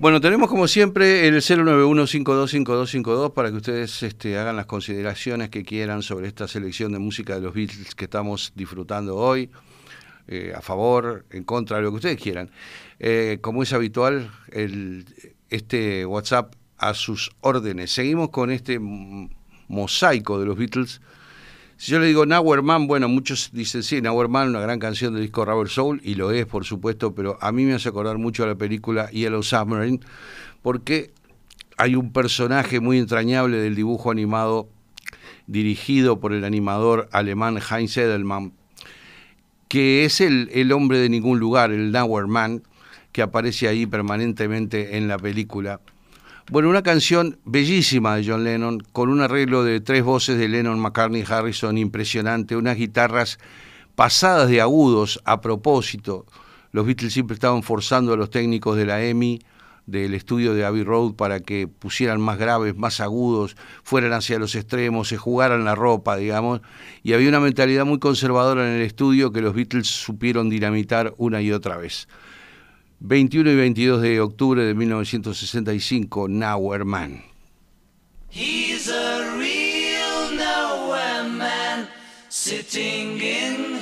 Bueno, 0.03 0.19
tenemos 0.19 0.49
como 0.49 0.67
siempre 0.67 1.29
el 1.29 1.35
091525252 1.35 3.31
para 3.31 3.49
que 3.51 3.55
ustedes 3.55 4.03
este, 4.03 4.37
hagan 4.37 4.57
las 4.57 4.65
consideraciones 4.65 5.49
que 5.49 5.63
quieran 5.63 6.01
sobre 6.01 6.27
esta 6.27 6.45
selección 6.45 6.91
de 6.91 6.99
música 6.99 7.35
de 7.35 7.41
los 7.41 7.53
Beatles 7.53 7.95
que 7.95 8.03
estamos 8.03 8.51
disfrutando 8.53 9.15
hoy, 9.15 9.49
eh, 10.27 10.51
a 10.53 10.61
favor, 10.61 11.25
en 11.29 11.45
contra, 11.45 11.79
lo 11.79 11.91
que 11.91 11.95
ustedes 11.95 12.21
quieran. 12.21 12.51
Eh, 12.99 13.37
como 13.39 13.63
es 13.63 13.71
habitual, 13.71 14.29
el, 14.51 15.05
este 15.49 16.05
WhatsApp 16.05 16.53
a 16.77 16.93
sus 16.95 17.31
órdenes. 17.39 17.93
Seguimos 17.93 18.27
con 18.27 18.51
este 18.51 18.79
mosaico 19.69 20.37
de 20.37 20.45
los 20.45 20.57
Beatles 20.57 20.99
si 21.77 21.91
yo 21.91 21.99
le 21.99 22.07
digo 22.07 22.25
Nowhere 22.25 22.61
Man, 22.61 22.87
bueno, 22.87 23.09
muchos 23.09 23.49
dicen, 23.51 23.83
sí, 23.83 24.01
Nowhere 24.01 24.29
Man, 24.29 24.49
una 24.49 24.59
gran 24.59 24.79
canción 24.79 25.13
del 25.13 25.23
disco 25.23 25.45
Rubber 25.45 25.69
Soul, 25.69 26.01
y 26.03 26.15
lo 26.15 26.31
es, 26.31 26.45
por 26.45 26.65
supuesto, 26.65 27.13
pero 27.13 27.37
a 27.41 27.51
mí 27.51 27.65
me 27.65 27.73
hace 27.73 27.89
acordar 27.89 28.17
mucho 28.17 28.43
a 28.43 28.47
la 28.47 28.55
película 28.55 29.09
Yellow 29.09 29.43
Submarine, 29.43 29.99
porque 30.61 31.11
hay 31.77 31.95
un 31.95 32.13
personaje 32.13 32.79
muy 32.79 32.99
entrañable 32.99 33.57
del 33.57 33.75
dibujo 33.75 34.11
animado 34.11 34.69
dirigido 35.47 36.19
por 36.19 36.33
el 36.33 36.45
animador 36.45 37.09
alemán 37.11 37.57
Heinz 37.57 37.97
Edelman, 37.97 38.53
que 39.67 40.05
es 40.05 40.21
el, 40.21 40.49
el 40.53 40.71
hombre 40.71 40.99
de 40.99 41.09
ningún 41.09 41.39
lugar, 41.39 41.71
el 41.71 41.91
Nowhere 41.91 42.27
Man, 42.27 42.63
que 43.11 43.21
aparece 43.21 43.67
ahí 43.67 43.85
permanentemente 43.85 44.97
en 44.97 45.07
la 45.07 45.17
película 45.17 45.81
bueno, 46.51 46.69
una 46.69 46.83
canción 46.83 47.39
bellísima 47.45 48.17
de 48.17 48.25
John 48.27 48.43
Lennon, 48.43 48.79
con 48.91 49.09
un 49.09 49.21
arreglo 49.21 49.63
de 49.63 49.79
tres 49.79 50.03
voces 50.03 50.37
de 50.37 50.49
Lennon, 50.49 50.79
McCartney 50.79 51.21
y 51.21 51.31
Harrison 51.31 51.77
impresionante, 51.77 52.57
unas 52.57 52.75
guitarras 52.75 53.39
pasadas 53.95 54.49
de 54.49 54.59
agudos 54.59 55.21
a 55.23 55.39
propósito. 55.39 56.25
Los 56.71 56.85
Beatles 56.85 57.13
siempre 57.13 57.35
estaban 57.35 57.63
forzando 57.63 58.13
a 58.13 58.17
los 58.17 58.29
técnicos 58.29 58.75
de 58.75 58.85
la 58.85 59.01
EMI, 59.01 59.39
del 59.85 60.13
estudio 60.13 60.53
de 60.53 60.65
Abbey 60.65 60.83
Road, 60.83 61.13
para 61.13 61.39
que 61.39 61.67
pusieran 61.67 62.19
más 62.19 62.37
graves, 62.37 62.75
más 62.75 62.99
agudos, 62.99 63.55
fueran 63.83 64.11
hacia 64.13 64.39
los 64.39 64.55
extremos, 64.55 65.07
se 65.09 65.17
jugaran 65.17 65.63
la 65.63 65.75
ropa, 65.75 66.17
digamos. 66.17 66.61
Y 67.03 67.13
había 67.13 67.29
una 67.29 67.39
mentalidad 67.39 67.85
muy 67.85 67.99
conservadora 67.99 68.67
en 68.67 68.75
el 68.75 68.81
estudio 68.81 69.31
que 69.31 69.41
los 69.41 69.53
Beatles 69.53 69.87
supieron 69.87 70.49
dinamitar 70.49 71.13
una 71.17 71.41
y 71.41 71.51
otra 71.51 71.77
vez. 71.77 72.07
21 73.05 73.51
y 73.51 73.55
22 73.57 74.01
de 74.01 74.21
octubre 74.21 74.63
de 74.63 74.73
1965, 74.73 76.29
Nowhere 76.29 76.85
Man. 76.85 77.21
He's 78.29 78.87
a 78.87 79.35
real 79.37 80.31
nowhere 80.37 81.29
man, 81.29 81.89
sitting 82.29 83.19
in 83.19 83.72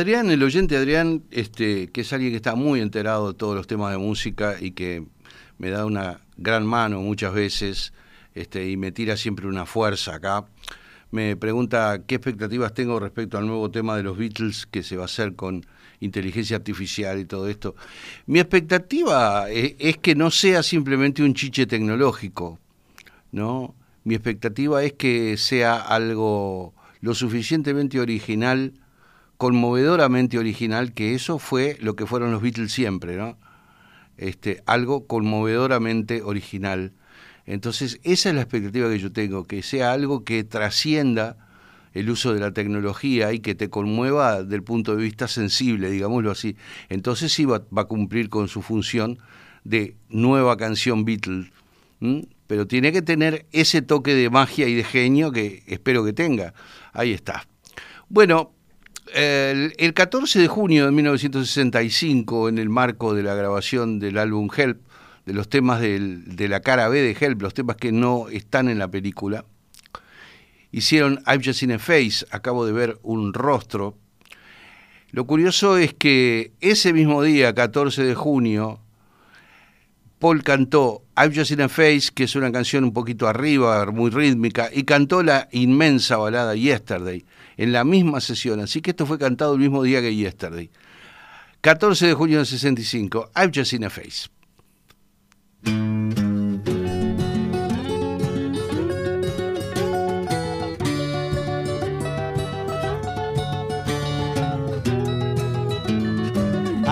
Adrián, 0.00 0.30
el 0.30 0.42
oyente 0.42 0.78
Adrián, 0.78 1.24
este, 1.30 1.88
que 1.88 2.00
es 2.00 2.12
alguien 2.14 2.32
que 2.32 2.36
está 2.36 2.54
muy 2.54 2.80
enterado 2.80 3.32
de 3.32 3.38
todos 3.38 3.54
los 3.54 3.66
temas 3.66 3.92
de 3.92 3.98
música 3.98 4.56
y 4.58 4.70
que 4.70 5.04
me 5.58 5.68
da 5.68 5.84
una 5.84 6.20
gran 6.38 6.64
mano 6.64 7.02
muchas 7.02 7.34
veces 7.34 7.92
este, 8.34 8.70
y 8.70 8.78
me 8.78 8.92
tira 8.92 9.18
siempre 9.18 9.46
una 9.46 9.66
fuerza 9.66 10.14
acá, 10.14 10.46
me 11.10 11.36
pregunta 11.36 12.04
qué 12.06 12.14
expectativas 12.14 12.72
tengo 12.72 12.98
respecto 12.98 13.36
al 13.36 13.46
nuevo 13.46 13.70
tema 13.70 13.94
de 13.94 14.02
los 14.02 14.16
Beatles 14.16 14.64
que 14.64 14.82
se 14.82 14.96
va 14.96 15.02
a 15.02 15.04
hacer 15.04 15.34
con 15.34 15.66
inteligencia 16.00 16.56
artificial 16.56 17.18
y 17.18 17.26
todo 17.26 17.46
esto. 17.46 17.74
Mi 18.24 18.40
expectativa 18.40 19.50
es, 19.50 19.74
es 19.78 19.98
que 19.98 20.14
no 20.14 20.30
sea 20.30 20.62
simplemente 20.62 21.22
un 21.22 21.34
chiche 21.34 21.66
tecnológico, 21.66 22.58
¿no? 23.32 23.74
Mi 24.04 24.14
expectativa 24.14 24.82
es 24.82 24.94
que 24.94 25.36
sea 25.36 25.76
algo 25.76 26.72
lo 27.02 27.14
suficientemente 27.14 28.00
original 28.00 28.72
conmovedoramente 29.40 30.38
original, 30.38 30.92
que 30.92 31.14
eso 31.14 31.38
fue 31.38 31.78
lo 31.80 31.96
que 31.96 32.04
fueron 32.04 32.30
los 32.30 32.42
Beatles 32.42 32.72
siempre, 32.72 33.16
¿no? 33.16 33.38
Este, 34.18 34.62
algo 34.66 35.06
conmovedoramente 35.06 36.20
original. 36.20 36.92
Entonces, 37.46 38.00
esa 38.02 38.28
es 38.28 38.34
la 38.34 38.42
expectativa 38.42 38.90
que 38.90 38.98
yo 38.98 39.10
tengo, 39.12 39.46
que 39.46 39.62
sea 39.62 39.94
algo 39.94 40.24
que 40.24 40.44
trascienda 40.44 41.38
el 41.94 42.10
uso 42.10 42.34
de 42.34 42.40
la 42.40 42.52
tecnología 42.52 43.32
y 43.32 43.40
que 43.40 43.54
te 43.54 43.70
conmueva 43.70 44.42
del 44.42 44.62
punto 44.62 44.94
de 44.94 45.04
vista 45.04 45.26
sensible, 45.26 45.90
digámoslo 45.90 46.30
así. 46.30 46.56
Entonces 46.90 47.32
sí 47.32 47.46
va, 47.46 47.62
a 47.76 47.84
cumplir 47.84 48.28
con 48.28 48.46
su 48.46 48.60
función 48.60 49.20
de 49.64 49.96
nueva 50.10 50.58
canción 50.58 51.06
Beatles, 51.06 51.50
pero 52.46 52.66
tiene 52.66 52.92
que 52.92 53.00
tener 53.00 53.46
ese 53.52 53.80
toque 53.80 54.14
de 54.14 54.28
magia 54.28 54.68
y 54.68 54.74
de 54.74 54.84
genio 54.84 55.32
que 55.32 55.62
espero 55.66 56.04
que 56.04 56.12
tenga. 56.12 56.52
Ahí 56.92 57.14
está. 57.14 57.46
Bueno, 58.10 58.52
El, 59.14 59.74
el 59.78 59.94
14 59.94 60.38
de 60.38 60.48
junio 60.48 60.86
de 60.86 60.92
1965, 60.92 62.48
en 62.48 62.58
el 62.58 62.68
marco 62.68 63.14
de 63.14 63.22
la 63.22 63.34
grabación 63.34 63.98
del 63.98 64.18
álbum 64.18 64.48
Help, 64.56 64.80
de 65.26 65.32
los 65.34 65.48
temas 65.48 65.80
del- 65.80 66.36
de 66.36 66.48
la 66.48 66.60
cara 66.60 66.88
B 66.88 67.00
de 67.00 67.16
Help, 67.18 67.42
los 67.42 67.54
temas 67.54 67.76
que 67.76 67.92
no 67.92 68.28
están 68.28 68.68
en 68.68 68.78
la 68.78 68.88
película, 68.88 69.44
hicieron 70.72 71.22
I've 71.26 71.42
Just 71.44 71.60
Seen 71.60 71.72
a 71.72 71.78
Face, 71.78 72.24
acabo 72.30 72.64
de 72.64 72.72
ver 72.72 72.98
un 73.02 73.32
rostro. 73.34 73.96
Lo 75.10 75.26
curioso 75.26 75.76
es 75.76 75.92
que 75.92 76.52
ese 76.60 76.92
mismo 76.92 77.22
día, 77.22 77.54
14 77.54 78.04
de 78.04 78.14
junio, 78.14 78.80
Paul 80.20 80.44
cantó 80.44 81.02
I've 81.16 81.34
Just 81.34 81.48
Seen 81.48 81.62
a 81.62 81.68
Face, 81.70 82.10
que 82.14 82.24
es 82.24 82.36
una 82.36 82.52
canción 82.52 82.84
un 82.84 82.92
poquito 82.92 83.26
arriba, 83.26 83.86
muy 83.86 84.10
rítmica, 84.10 84.68
y 84.70 84.84
cantó 84.84 85.22
la 85.22 85.48
inmensa 85.50 86.18
balada 86.18 86.54
Yesterday 86.54 87.24
en 87.56 87.72
la 87.72 87.84
misma 87.84 88.20
sesión. 88.20 88.60
Así 88.60 88.82
que 88.82 88.90
esto 88.90 89.06
fue 89.06 89.18
cantado 89.18 89.54
el 89.54 89.60
mismo 89.60 89.82
día 89.82 90.02
que 90.02 90.14
Yesterday. 90.14 90.70
14 91.62 92.08
de 92.08 92.14
junio 92.14 92.36
del 92.36 92.46
65, 92.46 93.30
I've 93.34 93.50
Just 93.54 93.70
Seen 93.70 93.84
a 93.84 93.90
Face. 93.90 94.28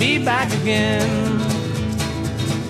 me 0.00 0.18
back 0.24 0.50
again. 0.62 1.10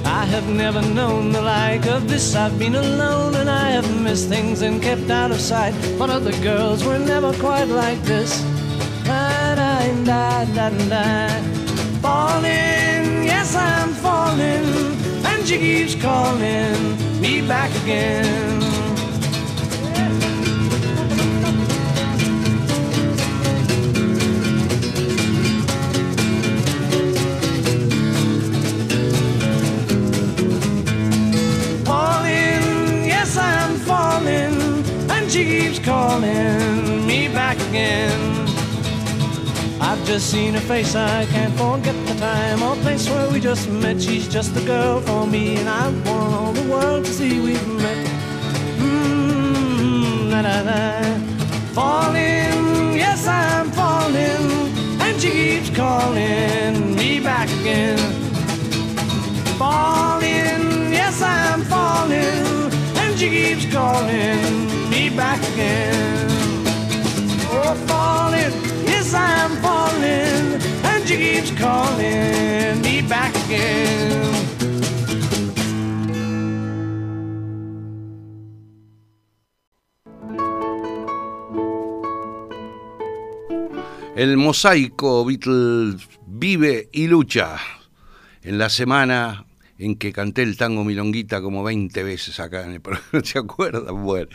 I 0.04 0.24
have 0.24 0.48
never 0.48 0.82
known 0.82 1.30
the 1.30 1.40
like 1.40 1.86
of 1.86 2.08
this. 2.08 2.34
I've 2.34 2.58
been 2.58 2.74
alone 2.74 3.36
and 3.36 3.48
I 3.48 3.70
have 3.70 3.88
missed 4.02 4.28
things 4.28 4.62
and 4.62 4.82
kept 4.82 5.08
out 5.10 5.30
of 5.30 5.40
sight. 5.40 5.72
But 5.96 6.10
other 6.10 6.32
girls 6.42 6.84
were 6.84 6.98
never 6.98 7.32
quite 7.34 7.68
like 7.68 8.02
this. 8.02 8.32
Falling, 12.02 13.06
yes, 13.32 13.54
I'm 13.54 13.90
falling, 14.04 14.66
and 15.30 15.46
she 15.46 15.58
keeps 15.58 15.94
calling 15.94 17.20
me 17.20 17.46
back 17.46 17.70
again. 17.82 18.79
Just 40.12 40.30
seen 40.30 40.54
her 40.54 40.60
face, 40.60 40.94
I 40.94 41.24
can't 41.26 41.54
forget 41.54 41.94
the 42.06 42.14
time 42.14 42.62
or 42.62 42.74
place 42.82 43.08
where 43.08 43.30
we 43.30 43.40
just 43.40 43.68
met. 43.68 44.02
She's 44.02 44.26
just 44.26 44.54
the 44.54 44.60
girl 44.62 45.00
for 45.00 45.26
me, 45.26 45.56
and 45.56 45.68
I 45.68 45.88
want 46.06 46.34
all 46.34 46.52
the 46.52 46.68
world 46.68 47.04
to 47.04 47.12
see 47.12 47.40
we've 47.40 47.68
met. 47.84 48.06
Mmm, 48.78 50.30
la 50.32 50.40
la 50.40 50.60
la. 50.68 50.82
Falling, 51.78 52.96
yes, 52.96 53.26
I'm 53.26 53.70
falling, 53.70 54.46
and 55.00 55.20
she 55.20 55.30
keeps 55.30 55.70
calling 55.76 56.96
me 56.96 57.20
back 57.20 57.48
again 57.60 58.30
falling, 59.60 60.90
yes 60.90 61.20
I'm 61.20 61.60
falling, 61.64 62.72
and 62.96 63.18
she 63.18 63.28
keeps 63.28 63.70
calling 63.70 64.40
me 64.88 65.10
back 65.10 65.40
again. 65.52 66.28
Oh, 67.52 67.74
falling, 67.86 68.54
yes 68.88 69.12
I'm 69.12 69.59
calling 71.58 72.80
me 72.82 73.02
back 73.02 73.34
again. 73.46 74.20
El 84.14 84.36
mosaico 84.36 85.24
Beatles 85.24 86.08
vive 86.26 86.88
y 86.92 87.06
lucha 87.06 87.56
en 88.42 88.58
la 88.58 88.68
semana 88.68 89.46
en 89.78 89.96
que 89.96 90.12
canté 90.12 90.42
el 90.42 90.56
tango 90.56 90.84
Milonguita 90.84 91.40
como 91.40 91.64
20 91.64 92.02
veces 92.02 92.38
acá 92.38 92.64
en 92.66 92.72
el 92.72 92.80
programa, 92.82 93.08
¿se 93.24 93.38
acuerdan? 93.38 94.02
Bueno, 94.02 94.28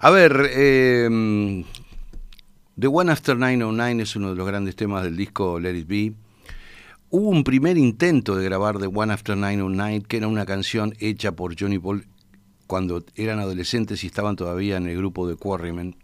a 0.00 0.10
ver, 0.10 0.50
eh, 0.50 1.64
The 2.78 2.86
One 2.86 3.10
After 3.10 3.36
909 3.36 4.02
es 4.04 4.14
uno 4.14 4.30
de 4.30 4.36
los 4.36 4.46
grandes 4.46 4.76
temas 4.76 5.02
del 5.02 5.16
disco 5.16 5.58
Let 5.58 5.76
It 5.76 5.88
Be. 5.88 6.12
Hubo 7.10 7.28
un 7.28 7.42
primer 7.42 7.76
intento 7.76 8.36
de 8.36 8.44
grabar 8.44 8.78
The 8.78 8.86
One 8.86 9.12
After 9.12 9.36
909, 9.36 10.04
que 10.06 10.18
era 10.18 10.28
una 10.28 10.46
canción 10.46 10.94
hecha 11.00 11.32
por 11.32 11.58
Johnny 11.58 11.80
Paul 11.80 12.06
cuando 12.68 13.04
eran 13.16 13.40
adolescentes 13.40 14.04
y 14.04 14.06
estaban 14.06 14.36
todavía 14.36 14.76
en 14.76 14.86
el 14.86 14.96
grupo 14.96 15.26
de 15.26 15.34
Quarrymen. 15.34 15.96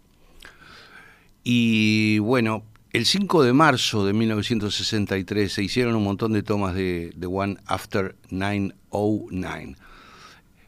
Y 1.45 2.19
bueno, 2.19 2.65
el 2.91 3.05
5 3.05 3.43
de 3.43 3.53
marzo 3.53 4.05
de 4.05 4.11
1963 4.11 5.53
se 5.53 5.63
hicieron 5.63 5.95
un 5.95 6.03
montón 6.03 6.33
de 6.33 6.43
tomas 6.43 6.75
de 6.75 7.13
The 7.17 7.27
One 7.27 7.55
After 7.67 8.17
909, 8.31 9.77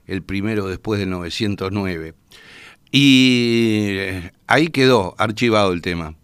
el 0.05 0.23
primero 0.23 0.69
después 0.69 1.01
del 1.01 1.09
909. 1.09 2.13
Y 2.91 3.87
eh, 3.91 4.31
ahí 4.47 4.67
quedó 4.67 5.15
archivado 5.17 5.73
el 5.73 5.81
tema. 5.81 6.15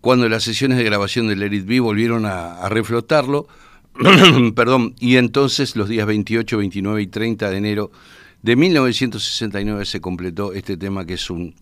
Cuando 0.00 0.28
las 0.28 0.44
sesiones 0.44 0.78
de 0.78 0.84
grabación 0.84 1.28
de 1.28 1.36
Let 1.36 1.64
Be 1.64 1.80
volvieron 1.80 2.24
a, 2.24 2.58
a 2.58 2.68
reflotarlo, 2.68 3.48
perdón, 4.54 4.94
y 5.00 5.16
entonces 5.16 5.76
los 5.76 5.88
días 5.88 6.06
28, 6.06 6.58
29 6.58 7.02
y 7.02 7.06
30 7.08 7.50
de 7.50 7.56
enero 7.56 7.90
de 8.42 8.56
1969 8.56 9.84
se 9.84 10.00
completó 10.00 10.52
este 10.52 10.76
tema 10.76 11.04
que 11.04 11.14
es 11.14 11.30
un 11.30 11.54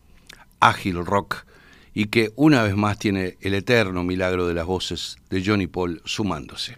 ágil 0.61 1.05
rock 1.05 1.47
y 1.95 2.07
que 2.07 2.33
una 2.37 2.63
vez 2.63 2.77
más 2.77 2.99
tiene 2.99 3.39
el 3.41 3.55
eterno 3.55 4.05
milagro 4.05 4.47
de 4.47 4.55
las 4.55 4.67
voces 4.67 5.17
de 5.31 5.43
Johnny 5.45 5.67
Paul 5.67 6.03
sumándose. 6.05 6.77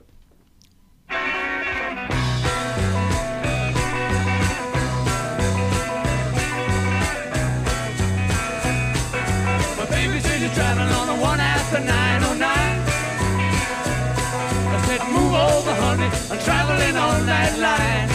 Line. 17.58 18.08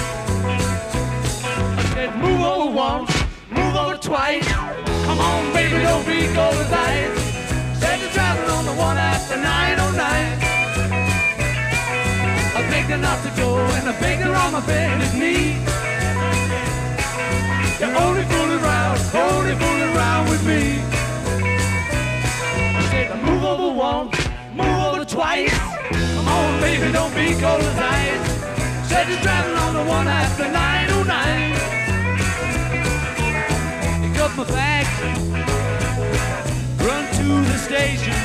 I 1.78 1.84
said, 1.94 2.16
move 2.18 2.42
over 2.42 2.72
once, 2.72 3.12
move 3.52 3.76
over 3.76 3.98
twice. 3.98 4.48
Come 5.06 5.20
on, 5.20 5.54
baby, 5.54 5.84
don't 5.84 6.06
be 6.08 6.28
going 6.34 6.68
tight. 6.72 7.12
Said 7.80 8.00
you're 8.00 8.10
traveling 8.12 8.50
on 8.50 8.66
the 8.66 8.74
one 8.74 8.98
after 8.98 9.36
909. 9.36 9.44
I 12.56 12.62
begged 12.70 12.90
her 12.92 12.98
not 12.98 13.22
to 13.24 13.30
go, 13.36 13.58
and 13.58 13.90
I 13.90 14.00
begged 14.00 14.24
her 14.24 14.34
on 14.34 14.54
my 14.54 14.66
bended 14.66 15.14
knee. 15.14 15.60
You're 17.80 17.96
only 18.00 18.24
fooling 18.24 18.64
around, 18.64 18.98
only 19.14 19.56
fooling 19.60 19.96
around 19.96 20.30
with 20.30 20.44
me. 20.48 20.80
I 22.80 22.82
said, 22.92 23.24
move 23.24 23.44
over 23.44 23.78
once, 23.78 24.16
move 24.56 24.80
over 24.88 25.06
twice. 25.06 25.58
Come 26.16 26.28
on, 26.28 26.62
baby, 26.62 26.92
don't 26.94 27.14
be 27.14 27.34
cold 27.42 27.62
as 27.62 27.80
ice. 27.80 28.13
Said 29.04 29.12
you're 29.12 29.22
driving 29.22 29.58
on 29.58 29.74
the 29.74 29.84
one 29.84 30.08
after 30.08 30.50
909. 30.50 31.52
Pick 34.02 34.18
up 34.22 34.32
my 34.38 34.46
bag, 34.46 34.88
run 36.80 37.06
to 37.18 37.44
the 37.52 37.58
station. 37.58 38.16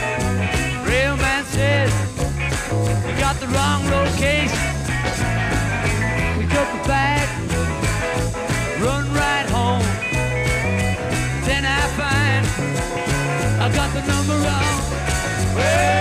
Railman 0.87 1.45
says, 1.47 1.91
you 3.09 3.14
got 3.19 3.41
the 3.41 3.49
wrong 3.49 3.91
location. 3.91 4.67
Pick 6.38 6.55
up 6.55 6.69
the 6.71 6.83
bag, 6.87 7.29
run 8.81 9.12
right 9.14 9.49
home. 9.51 9.83
Then 11.45 11.64
I 11.67 11.81
find 11.99 12.47
I 13.61 13.69
got 13.75 13.93
the 13.95 14.03
number 14.07 14.37
wrong. 14.47 14.79
Well, 15.57 15.99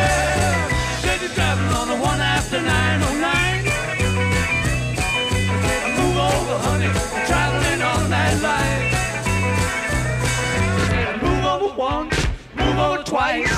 twice. 13.08 13.50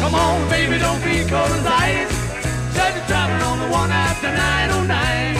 Come 0.00 0.14
on, 0.14 0.48
baby, 0.50 0.78
don't 0.78 1.02
be 1.02 1.24
cold 1.28 1.50
as 1.50 1.66
ice. 1.66 2.12
Said 2.74 2.94
you're 2.94 3.06
traveling 3.06 3.42
on 3.42 3.58
the 3.58 3.68
one 3.72 3.90
after 3.90 4.28
909. 4.28 5.39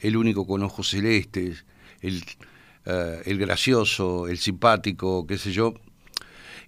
el 0.00 0.16
único 0.16 0.46
con 0.46 0.62
ojos 0.62 0.90
celestes, 0.90 1.64
el, 2.00 2.22
eh, 2.86 3.22
el 3.26 3.38
gracioso, 3.38 4.26
el 4.26 4.38
simpático, 4.38 5.26
qué 5.26 5.38
sé 5.38 5.52
yo. 5.52 5.74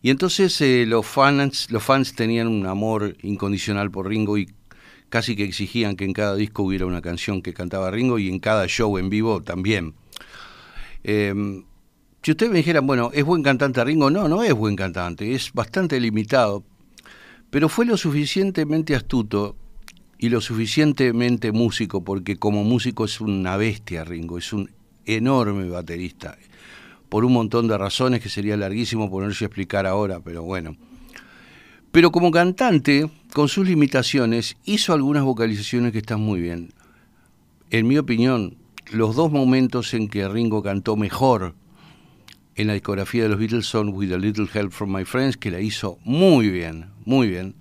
Y 0.02 0.10
entonces 0.10 0.60
eh, 0.60 0.84
los, 0.86 1.06
fans, 1.06 1.70
los 1.70 1.82
fans 1.82 2.14
tenían 2.14 2.48
un 2.48 2.66
amor 2.66 3.16
incondicional 3.22 3.90
por 3.90 4.08
Ringo 4.08 4.36
y 4.36 4.50
casi 5.08 5.36
que 5.36 5.44
exigían 5.44 5.96
que 5.96 6.04
en 6.04 6.12
cada 6.12 6.34
disco 6.34 6.64
hubiera 6.64 6.86
una 6.86 7.00
canción 7.00 7.42
que 7.42 7.54
cantaba 7.54 7.90
Ringo 7.90 8.18
y 8.18 8.28
en 8.28 8.40
cada 8.40 8.66
show 8.66 8.98
en 8.98 9.10
vivo 9.10 9.42
también. 9.42 9.94
Eh, 11.04 11.62
si 12.22 12.30
ustedes 12.30 12.52
me 12.52 12.58
dijeran, 12.58 12.86
bueno, 12.86 13.10
¿es 13.12 13.24
buen 13.24 13.42
cantante 13.42 13.84
Ringo? 13.84 14.10
No, 14.10 14.28
no 14.28 14.42
es 14.42 14.52
buen 14.54 14.76
cantante, 14.76 15.34
es 15.34 15.52
bastante 15.52 15.98
limitado, 15.98 16.64
pero 17.50 17.68
fue 17.68 17.84
lo 17.84 17.96
suficientemente 17.96 18.94
astuto 18.94 19.56
y 20.22 20.28
lo 20.28 20.40
suficientemente 20.40 21.50
músico, 21.50 22.04
porque 22.04 22.36
como 22.36 22.62
músico 22.62 23.06
es 23.06 23.20
una 23.20 23.56
bestia 23.56 24.04
Ringo, 24.04 24.38
es 24.38 24.52
un 24.52 24.70
enorme 25.04 25.68
baterista, 25.68 26.38
por 27.08 27.24
un 27.24 27.32
montón 27.32 27.66
de 27.66 27.76
razones 27.76 28.20
que 28.20 28.28
sería 28.28 28.56
larguísimo 28.56 29.10
ponerse 29.10 29.44
a 29.44 29.48
explicar 29.48 29.84
ahora, 29.84 30.20
pero 30.20 30.44
bueno. 30.44 30.76
Pero 31.90 32.12
como 32.12 32.30
cantante, 32.30 33.10
con 33.32 33.48
sus 33.48 33.66
limitaciones, 33.66 34.56
hizo 34.64 34.92
algunas 34.92 35.24
vocalizaciones 35.24 35.90
que 35.90 35.98
están 35.98 36.20
muy 36.20 36.40
bien. 36.40 36.72
En 37.70 37.88
mi 37.88 37.98
opinión, 37.98 38.56
los 38.92 39.16
dos 39.16 39.32
momentos 39.32 39.92
en 39.92 40.06
que 40.06 40.28
Ringo 40.28 40.62
cantó 40.62 40.96
mejor 40.96 41.56
en 42.54 42.68
la 42.68 42.74
discografía 42.74 43.24
de 43.24 43.30
los 43.30 43.40
Beatles 43.40 43.66
son 43.66 43.88
With 43.88 44.12
a 44.12 44.18
Little 44.18 44.46
Help 44.54 44.70
from 44.70 44.94
My 44.94 45.04
Friends, 45.04 45.36
que 45.36 45.50
la 45.50 45.60
hizo 45.60 45.98
muy 46.04 46.48
bien, 46.48 46.90
muy 47.04 47.26
bien. 47.26 47.56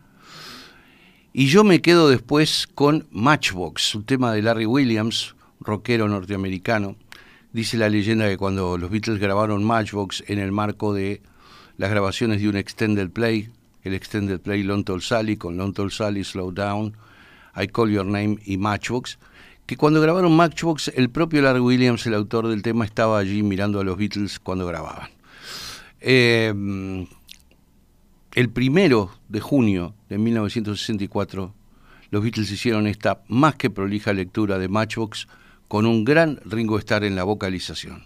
Y 1.34 1.48
yo 1.48 1.64
me 1.64 1.82
quedo 1.82 2.10
después 2.10 2.68
con 2.76 3.08
Matchbox, 3.10 3.96
un 3.96 4.04
tema 4.04 4.34
de 4.34 4.42
Larry 4.42 4.66
Williams, 4.66 5.34
rockero 5.62 6.10
norteamericano. 6.10 6.98
Dice 7.54 7.78
la 7.78 7.88
leyenda 7.88 8.28
que 8.28 8.36
cuando 8.36 8.78
los 8.78 8.92
Beatles 8.92 9.18
grabaron 9.18 9.64
Matchbox 9.64 10.26
en 10.28 10.40
el 10.40 10.52
marco 10.52 10.94
de 10.94 11.22
las 11.78 11.90
grabaciones 11.90 12.42
de 12.42 12.50
un 12.50 12.58
extended 12.58 13.10
play, 13.12 13.50
el 13.84 13.94
extended 13.94 14.42
play 14.42 14.62
Long 14.62 14.84
Tall 14.84 15.02
Sally, 15.02 15.38
con 15.38 15.56
Long 15.56 15.74
Tall 15.74 15.90
Sally, 15.90 16.26
Slow 16.26 16.52
Down, 16.52 16.98
I 17.56 17.68
Call 17.68 17.92
Your 17.92 18.06
Name 18.06 18.38
y 18.44 18.58
Matchbox, 18.58 19.18
que 19.66 19.78
cuando 19.78 20.02
grabaron 20.02 20.36
Matchbox, 20.36 20.90
el 20.90 21.10
propio 21.10 21.44
Larry 21.44 21.62
Williams, 21.62 22.06
el 22.08 22.14
autor 22.14 22.50
del 22.50 22.62
tema, 22.62 22.84
estaba 22.84 23.20
allí 23.20 23.42
mirando 23.42 23.80
a 23.80 23.86
los 23.86 23.98
Beatles 23.98 24.38
cuando 24.38 24.68
grababan. 24.68 25.10
Eh, 26.02 27.08
el 28.36 28.50
primero 28.50 29.12
de 29.30 29.40
junio 29.40 29.94
de 30.10 30.18
1964, 30.18 31.54
los 32.10 32.24
Beatles 32.24 32.52
hicieron 32.52 32.88
esta 32.88 33.24
más 33.28 33.56
que 33.56 33.70
prolija 33.70 34.14
lectura 34.14 34.58
de 34.58 34.70
Matchbox 34.70 35.28
con 35.68 35.86
un 35.86 36.04
gran 36.04 36.40
Ringo 36.46 36.78
Starr 36.78 37.04
en 37.04 37.16
la 37.16 37.24
vocalización. 37.24 38.06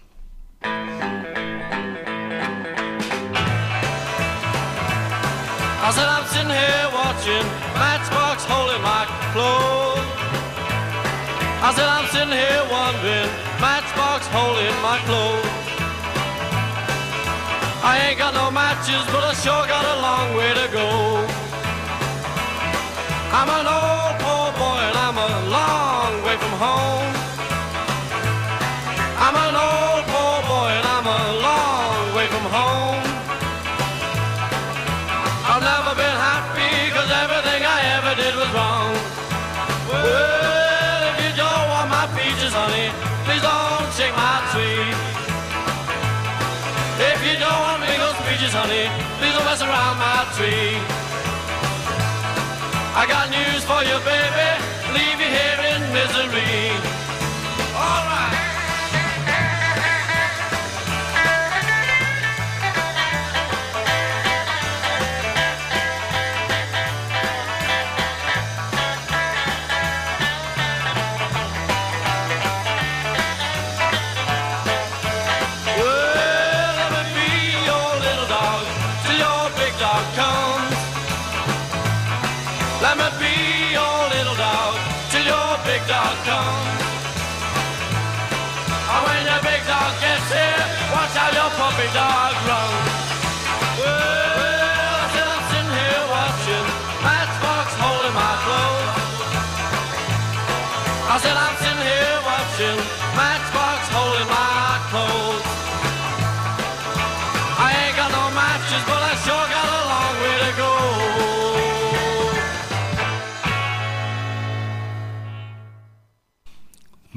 I 5.82 5.92
said 5.92 6.08
I'm 6.08 6.26
sitting 6.26 6.50
here 6.50 6.88
watching 6.92 7.46
Matchbox 7.74 8.44
holding 8.44 8.82
my 8.82 9.06
clothes. 9.32 10.02
I 11.62 11.72
said 11.74 11.86
I'm 11.86 12.06
sitting 12.10 12.34
here 12.34 12.64
wondering 12.68 13.30
Matchbox 13.60 14.26
holding 14.34 14.74
my 14.82 14.98
clothes. 15.06 15.66
I 17.86 18.08
ain't 18.08 18.18
got 18.18 18.34
no 18.34 18.45
matches, 18.76 19.04
but 19.12 19.24
I 19.24 19.32
sure 19.34 19.66
got 19.66 19.84
a 19.84 20.00
long 20.00 20.36
way 20.36 20.52
to 20.54 20.66
go. 20.72 20.88
I'm 23.32 23.48
an 23.48 23.66
old 23.66 24.14
poor 24.22 24.48
boy 24.60 24.80
and 24.88 24.96
I'm 24.96 25.16
a 25.16 25.32
long 25.50 26.24
way 26.24 26.36
from 26.36 26.52
home. 26.58 27.05
Please 49.18 49.34
don't 49.34 49.44
mess 49.44 49.62
around 49.62 49.98
my 49.98 50.24
tree. 50.36 50.76
I 52.96 53.04
got 53.06 53.28
news 53.30 53.62
for 53.64 53.80
you, 53.84 53.96
baby, 54.04 54.48
leave 54.96 55.18
you 55.20 55.30
here 55.38 55.60
in 55.72 55.80
misery. 55.92 56.85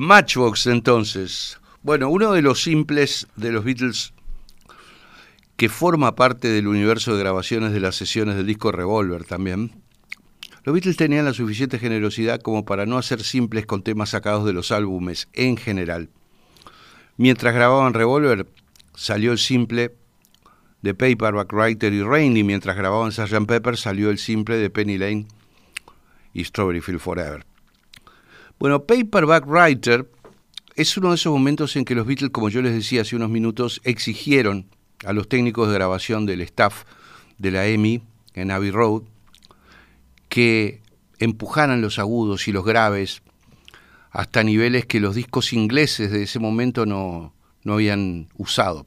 Matchbox 0.01 0.67
entonces. 0.67 1.59
Bueno, 1.83 2.07
uno 2.07 2.31
de 2.31 2.41
los 2.41 2.63
simples 2.63 3.27
de 3.35 3.51
los 3.51 3.65
Beatles 3.65 4.13
que 5.57 5.67
forma 5.67 6.15
parte 6.15 6.47
del 6.47 6.69
universo 6.69 7.13
de 7.13 7.19
grabaciones 7.19 7.73
de 7.73 7.81
las 7.81 7.97
sesiones 7.97 8.37
del 8.37 8.45
disco 8.45 8.71
Revolver 8.71 9.25
también. 9.25 9.73
Los 10.63 10.73
Beatles 10.73 10.95
tenían 10.95 11.25
la 11.25 11.33
suficiente 11.33 11.79
generosidad 11.79 12.39
como 12.39 12.63
para 12.63 12.85
no 12.85 12.97
hacer 12.97 13.21
simples 13.23 13.65
con 13.65 13.83
temas 13.83 14.11
sacados 14.11 14.45
de 14.45 14.53
los 14.53 14.71
álbumes 14.71 15.27
en 15.33 15.57
general. 15.57 16.07
Mientras 17.17 17.53
grababan 17.53 17.93
Revolver, 17.93 18.47
salió 18.95 19.33
el 19.33 19.37
simple 19.37 19.93
de 20.81 20.93
Paperback 20.93 21.51
Writer 21.51 21.91
y 21.91 22.03
Rain, 22.03 22.37
y 22.37 22.45
mientras 22.45 22.77
grababan 22.77 23.11
Sgt. 23.11 23.45
Pepper 23.45 23.75
salió 23.75 24.11
el 24.11 24.17
simple 24.17 24.55
de 24.55 24.69
Penny 24.69 24.97
Lane 24.97 25.27
y 26.33 26.45
Strawberry 26.45 26.79
Field 26.79 27.01
Forever. 27.01 27.48
Bueno, 28.59 28.83
Paperback 28.83 29.47
Writer 29.47 30.11
es 30.75 30.97
uno 30.97 31.09
de 31.09 31.15
esos 31.15 31.31
momentos 31.31 31.77
en 31.77 31.85
que 31.85 31.95
los 31.95 32.05
Beatles, 32.05 32.31
como 32.31 32.49
yo 32.49 32.61
les 32.61 32.73
decía 32.73 33.03
hace 33.03 33.15
unos 33.15 33.29
minutos, 33.29 33.79
exigieron 33.85 34.65
a 35.05 35.13
los 35.13 35.29
técnicos 35.29 35.69
de 35.69 35.75
grabación 35.75 36.25
del 36.25 36.41
staff 36.41 36.83
de 37.37 37.51
la 37.51 37.65
EMI 37.67 38.03
en 38.33 38.51
Abbey 38.51 38.71
Road 38.71 39.03
que 40.27 40.81
empujaran 41.19 41.81
los 41.81 41.99
agudos 41.99 42.49
y 42.49 42.51
los 42.51 42.65
graves 42.65 43.21
hasta 44.11 44.43
niveles 44.43 44.85
que 44.85 44.99
los 44.99 45.15
discos 45.15 45.53
ingleses 45.53 46.11
de 46.11 46.23
ese 46.23 46.39
momento 46.39 46.85
no, 46.85 47.33
no 47.63 47.75
habían 47.75 48.27
usado. 48.37 48.85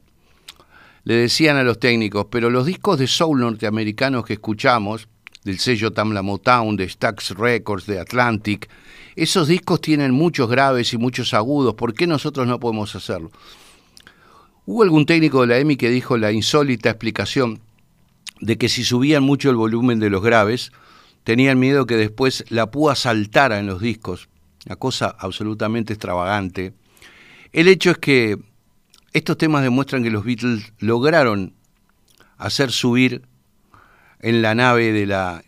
Le 1.03 1.15
decían 1.15 1.57
a 1.57 1.63
los 1.63 1.79
técnicos, 1.79 2.27
pero 2.29 2.51
los 2.51 2.67
discos 2.67 2.99
de 2.99 3.07
soul 3.07 3.39
norteamericanos 3.39 4.23
que 4.23 4.33
escuchamos, 4.33 5.07
del 5.43 5.59
sello 5.59 5.91
Tamla 5.91 6.21
Motown, 6.21 6.75
de 6.75 6.87
Stax 6.87 7.31
Records, 7.31 7.85
de 7.85 7.99
Atlantic, 7.99 8.69
esos 9.15 9.47
discos 9.47 9.81
tienen 9.81 10.11
muchos 10.11 10.49
graves 10.49 10.93
y 10.93 10.97
muchos 10.97 11.33
agudos, 11.33 11.75
¿por 11.75 11.93
qué 11.93 12.07
nosotros 12.07 12.47
no 12.47 12.59
podemos 12.59 12.95
hacerlo? 12.95 13.31
Hubo 14.65 14.83
algún 14.83 15.05
técnico 15.05 15.41
de 15.41 15.47
la 15.47 15.59
EMI 15.59 15.75
que 15.75 15.89
dijo 15.89 16.17
la 16.17 16.31
insólita 16.31 16.89
explicación 16.89 17.59
de 18.39 18.57
que 18.57 18.69
si 18.69 18.83
subían 18.83 19.23
mucho 19.23 19.49
el 19.49 19.55
volumen 19.55 19.99
de 19.99 20.09
los 20.09 20.23
graves, 20.23 20.71
tenían 21.23 21.59
miedo 21.59 21.85
que 21.85 21.97
después 21.97 22.45
la 22.49 22.71
púa 22.71 22.95
saltara 22.95 23.59
en 23.59 23.67
los 23.67 23.81
discos, 23.81 24.29
una 24.65 24.77
cosa 24.77 25.15
absolutamente 25.19 25.93
extravagante. 25.93 26.73
El 27.51 27.67
hecho 27.67 27.91
es 27.91 27.97
que 27.97 28.39
estos 29.11 29.37
temas 29.37 29.63
demuestran 29.63 30.03
que 30.03 30.09
los 30.09 30.25
Beatles 30.25 30.73
lograron 30.79 31.53
hacer 32.37 32.71
subir 32.71 33.21
en 34.23 34.41
la 34.41 34.55
nave 34.55 34.91
de 34.91 35.05
la 35.05 35.43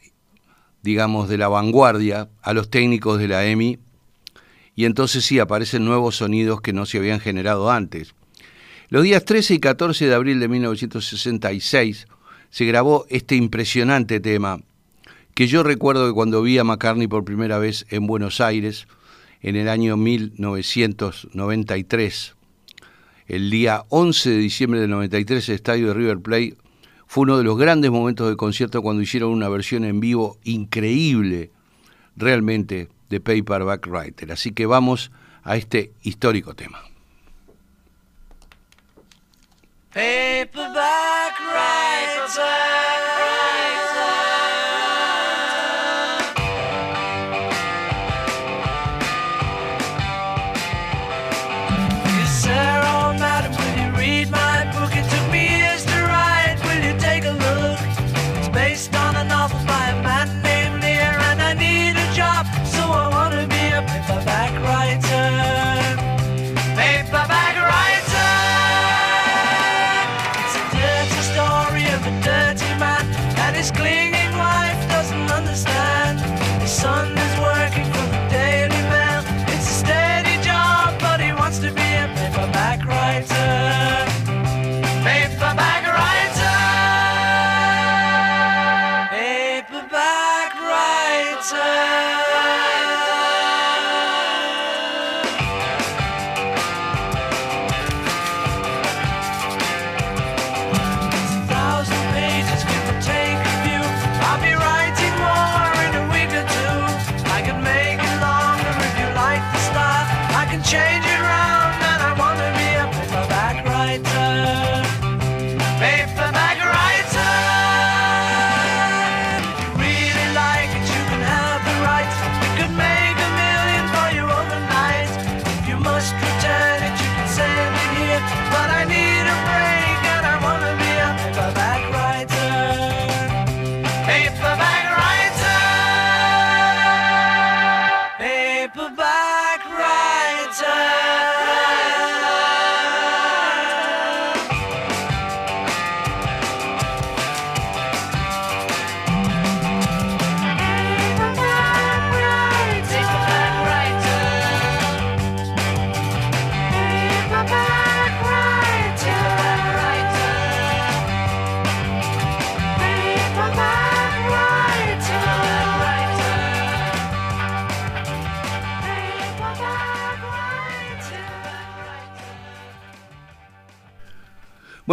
digamos, 0.86 1.28
de 1.28 1.38
la 1.40 1.50
vanguardia 1.50 2.30
a 2.44 2.54
los 2.54 2.70
técnicos 2.70 3.18
de 3.18 3.28
la 3.28 3.44
EMI, 3.44 3.80
y 4.76 4.86
entonces 4.86 5.26
sí 5.26 5.40
aparecen 5.40 5.84
nuevos 5.84 6.18
sonidos 6.18 6.62
que 6.62 6.74
no 6.74 6.86
se 6.86 7.00
habían 7.00 7.20
generado 7.20 7.72
antes. 7.72 8.14
Los 8.90 9.02
días 9.02 9.26
13 9.26 9.56
y 9.56 9.60
14 9.60 10.06
de 10.06 10.14
abril 10.14 10.40
de 10.40 10.48
1966 10.48 12.06
se 12.52 12.66
grabó 12.66 13.08
este 13.10 13.36
impresionante 13.36 14.20
tema, 14.20 14.60
que 15.34 15.48
yo 15.48 15.64
recuerdo 15.64 16.08
que 16.08 16.14
cuando 16.14 16.44
vi 16.44 16.60
a 16.60 16.64
McCartney 16.64 17.08
por 17.08 17.26
primera 17.26 17.58
vez 17.58 17.88
en 17.90 18.06
Buenos 18.06 18.40
Aires, 18.40 18.86
en 19.42 19.56
el 19.56 19.70
año 19.70 19.98
1993, 19.98 22.36
el 23.26 23.50
día 23.50 23.86
11 23.90 24.30
de 24.30 24.38
diciembre 24.38 24.82
del 24.82 24.92
93, 24.92 25.50
el 25.50 25.56
estadio 25.56 25.88
de 25.88 25.96
River 25.96 26.20
Plate 26.20 26.58
fue 27.08 27.24
uno 27.24 27.38
de 27.38 27.44
los 27.44 27.58
grandes 27.58 27.92
momentos 27.92 28.28
del 28.28 28.38
concierto 28.38 28.82
cuando 28.82 29.02
hicieron 29.02 29.32
una 29.32 29.50
versión 29.50 29.84
en 29.86 30.00
vivo 30.00 30.38
increíble, 30.44 31.52
realmente, 32.16 32.90
de 33.10 33.20
Paperback 33.20 33.88
Writer. 33.88 34.32
Así 34.32 34.52
que 34.52 34.66
vamos 34.66 35.12
a 35.44 35.56
este 35.56 35.94
histórico 36.02 36.56
tema. 36.56 36.80
Paperback 39.94 41.16
Yes, 42.36 43.05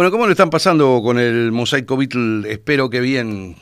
Bueno, 0.03 0.11
¿cómo 0.11 0.25
le 0.25 0.33
están 0.33 0.49
pasando 0.49 0.99
con 1.01 1.17
el 1.17 1.53
Mosaico 1.53 1.95
Beatle? 1.95 2.51
Espero 2.51 2.89
que 2.89 2.99
bien. 2.99 3.55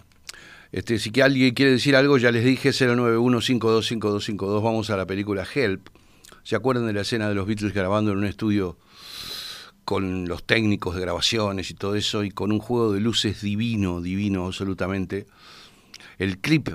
Este, 0.72 0.98
si 0.98 1.12
que 1.12 1.22
alguien 1.22 1.54
quiere 1.54 1.74
decir 1.74 1.96
algo, 1.96 2.18
ya 2.18 2.32
les 2.32 2.44
dije 2.44 2.72
091525252. 2.72 4.64
Vamos 4.64 4.90
a 4.90 4.98
la 4.98 5.06
película 5.06 5.46
Help. 5.54 5.90
¿Se 6.42 6.56
acuerdan 6.56 6.88
de 6.88 6.94
la 6.94 7.02
escena 7.02 7.30
de 7.30 7.36
los 7.36 7.46
Beatles 7.46 7.76
grabando 7.76 8.12
en 8.12 8.18
un 8.18 8.26
estudio 8.26 8.80
con 9.86 10.28
los 10.28 10.44
técnicos 10.44 10.96
de 10.96 11.02
grabaciones 11.02 11.70
y 11.70 11.76
todo 11.76 11.94
eso 11.94 12.24
y 12.24 12.32
con 12.32 12.52
un 12.52 12.58
juego 12.58 12.92
de 12.92 13.02
luces 13.02 13.42
divino, 13.42 14.02
divino 14.02 14.48
absolutamente? 14.48 15.28
El 16.18 16.40
clip 16.40 16.70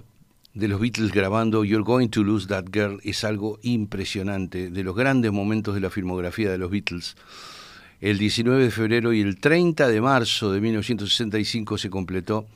de 0.54 0.68
los 0.68 0.80
Beatles 0.80 1.10
grabando 1.10 1.64
You're 1.64 1.82
Going 1.82 2.10
to 2.10 2.22
Lose 2.22 2.46
That 2.46 2.66
Girl 2.72 3.00
es 3.02 3.24
algo 3.24 3.58
impresionante, 3.62 4.70
de 4.70 4.84
los 4.84 4.94
grandes 4.94 5.32
momentos 5.32 5.74
de 5.74 5.80
la 5.80 5.90
filmografía 5.90 6.52
de 6.52 6.58
los 6.58 6.70
Beatles. 6.70 7.16
El 8.06 8.18
19 8.18 8.62
de 8.62 8.70
febrero 8.70 9.12
y 9.12 9.20
el 9.20 9.40
30 9.40 9.88
de 9.88 10.00
marzo 10.00 10.52
de 10.52 10.60
1965 10.60 11.76
se 11.76 11.90
completó 11.90 12.46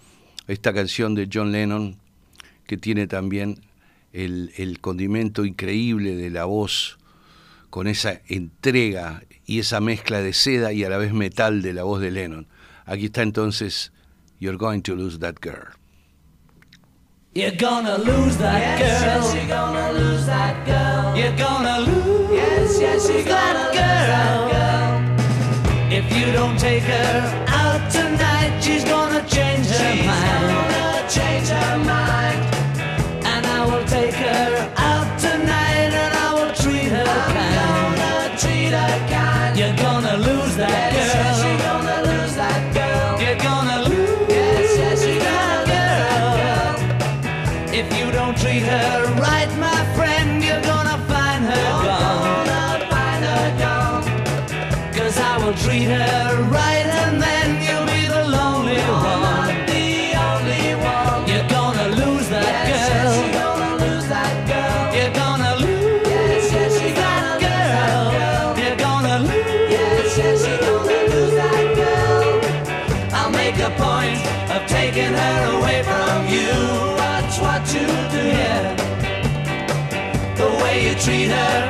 esta 0.47 0.73
canción 0.73 1.17
de 1.17 1.29
John 1.33 1.51
Lennon, 1.51 1.97
que 2.69 2.77
tiene 2.77 3.09
también 3.09 3.61
el, 4.13 4.53
el 4.59 4.79
condimento 4.79 5.45
increíble 5.45 6.15
de 6.15 6.31
la 6.31 6.45
voz 6.45 6.99
con 7.69 7.89
esa 7.89 8.21
entrega 8.29 9.25
y 9.45 9.59
esa 9.59 9.81
mezcla 9.81 10.21
de 10.21 10.35
seda 10.35 10.73
y 10.73 10.85
a 10.85 10.89
la 10.89 10.99
vez 10.99 11.13
metal 11.13 11.63
de 11.63 11.75
la 11.75 11.83
voz 11.83 12.01
de 12.01 12.13
Lennon. 12.13 12.47
Aquí 12.87 13.07
está 13.07 13.23
entonces 13.23 13.91
You're 14.39 14.57
Going 14.57 14.83
to 14.83 14.95
Lose 14.95 15.19
That 15.19 15.39
Girl. 15.43 15.75
You're 17.35 17.57
gonna 17.57 17.99
lose 17.99 18.39
that 18.39 18.79
Yes, 18.79 19.03
girl. 19.03 19.23
yes, 19.23 19.35
you're 19.35 19.49
gonna 19.49 19.93
lose 19.95 20.27
that 20.27 20.65
girl. 20.65 21.17
You're 21.17 21.37
gonna 21.37 21.81
lose 21.81 22.31
Yes, 22.33 22.81
yes, 22.81 23.09
you're 23.09 23.25
gonna 23.25 23.60
you 26.21 26.33
don't 26.33 26.59
take 26.59 26.83
her 26.83 27.45
out 27.49 27.91
tonight, 27.91 28.61
she's 28.61 28.85
gonna 28.85 29.27
change 29.27 29.67
her 29.69 29.73
She's 29.73 30.07
mind. 30.07 30.73
gonna 30.75 31.09
change 31.09 31.49
her 31.49 31.79
mind. 31.79 32.50
Treat 81.01 81.31
her, 81.31 81.70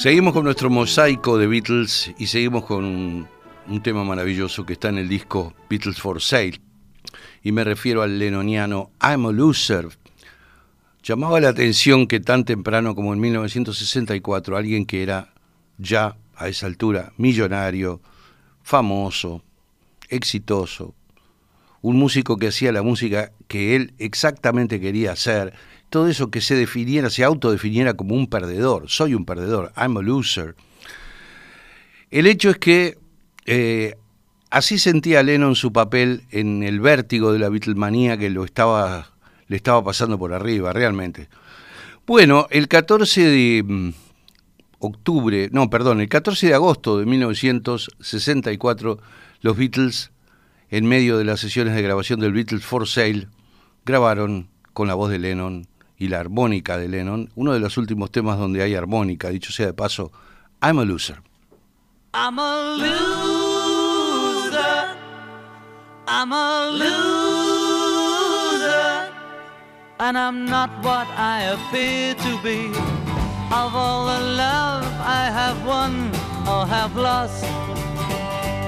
Seguimos 0.00 0.32
con 0.32 0.44
nuestro 0.44 0.70
mosaico 0.70 1.36
de 1.36 1.46
Beatles 1.46 2.14
y 2.16 2.28
seguimos 2.28 2.64
con 2.64 2.86
un, 2.86 3.28
un 3.68 3.82
tema 3.82 4.02
maravilloso 4.02 4.64
que 4.64 4.72
está 4.72 4.88
en 4.88 4.96
el 4.96 5.10
disco 5.10 5.52
Beatles 5.68 6.00
for 6.00 6.22
Sale. 6.22 6.58
Y 7.42 7.52
me 7.52 7.64
refiero 7.64 8.00
al 8.00 8.18
lenoniano 8.18 8.92
I'm 9.02 9.26
a 9.26 9.30
Loser. 9.30 9.88
Llamaba 11.02 11.38
la 11.38 11.50
atención 11.50 12.06
que 12.06 12.18
tan 12.18 12.46
temprano 12.46 12.94
como 12.94 13.12
en 13.12 13.20
1964 13.20 14.56
alguien 14.56 14.86
que 14.86 15.02
era 15.02 15.34
ya 15.76 16.16
a 16.34 16.48
esa 16.48 16.64
altura 16.64 17.12
millonario, 17.18 18.00
famoso, 18.62 19.42
exitoso, 20.08 20.94
un 21.82 21.98
músico 21.98 22.38
que 22.38 22.48
hacía 22.48 22.72
la 22.72 22.80
música 22.80 23.32
que 23.48 23.76
él 23.76 23.92
exactamente 23.98 24.80
quería 24.80 25.12
hacer, 25.12 25.52
todo 25.90 26.08
eso 26.08 26.30
que 26.30 26.40
se 26.40 26.54
definiera, 26.54 27.10
se 27.10 27.24
autodefiniera 27.24 27.94
como 27.94 28.14
un 28.14 28.28
perdedor, 28.28 28.88
soy 28.88 29.14
un 29.14 29.24
perdedor, 29.26 29.72
I'm 29.76 29.96
a 29.96 30.02
loser. 30.02 30.54
El 32.10 32.26
hecho 32.28 32.50
es 32.50 32.58
que 32.58 32.96
eh, 33.44 33.96
así 34.50 34.78
sentía 34.78 35.22
Lennon 35.22 35.56
su 35.56 35.72
papel 35.72 36.22
en 36.30 36.62
el 36.62 36.80
vértigo 36.80 37.32
de 37.32 37.40
la 37.40 37.48
Beatlemanía 37.48 38.16
que 38.16 38.30
lo 38.30 38.44
estaba, 38.44 39.10
le 39.48 39.56
estaba 39.56 39.82
pasando 39.84 40.18
por 40.18 40.32
arriba, 40.32 40.72
realmente. 40.72 41.28
Bueno, 42.06 42.46
el 42.50 42.68
14 42.68 43.22
de 43.22 43.62
mm, 43.66 43.90
octubre, 44.78 45.48
no, 45.52 45.70
perdón, 45.70 46.00
el 46.00 46.08
14 46.08 46.46
de 46.48 46.54
agosto 46.54 46.98
de 46.98 47.06
1964, 47.06 48.98
los 49.40 49.56
Beatles, 49.56 50.12
en 50.70 50.86
medio 50.86 51.18
de 51.18 51.24
las 51.24 51.40
sesiones 51.40 51.74
de 51.74 51.82
grabación 51.82 52.20
del 52.20 52.32
Beatles 52.32 52.64
for 52.64 52.86
Sale, 52.86 53.26
grabaron 53.84 54.48
con 54.72 54.86
la 54.86 54.94
voz 54.94 55.10
de 55.10 55.18
Lennon 55.18 55.66
y 56.00 56.08
la 56.08 56.18
armónica 56.18 56.76
de 56.78 56.88
Lennon, 56.88 57.30
uno 57.36 57.52
de 57.52 57.60
los 57.60 57.76
últimos 57.76 58.10
temas 58.10 58.38
donde 58.38 58.62
hay 58.62 58.74
armónica, 58.74 59.28
dicho 59.28 59.52
sea 59.52 59.66
de 59.66 59.74
paso, 59.74 60.10
I'm 60.62 60.78
a 60.78 60.84
Loser. 60.84 61.20
I'm 62.12 62.40
a 62.40 62.76
loser. 62.76 64.96
I'm 66.08 66.32
a 66.32 66.70
loser. 66.72 66.90
And 70.00 70.18
I'm 70.18 70.44
not 70.46 70.70
what 70.82 71.06
I 71.16 71.42
appear 71.54 72.14
to 72.14 72.38
be. 72.42 72.72
Of 73.52 73.76
all 73.76 74.06
the 74.06 74.20
love 74.36 74.84
I 75.00 75.30
have 75.30 75.64
won 75.66 76.10
or 76.48 76.66
have 76.66 76.96
lost, 76.96 77.44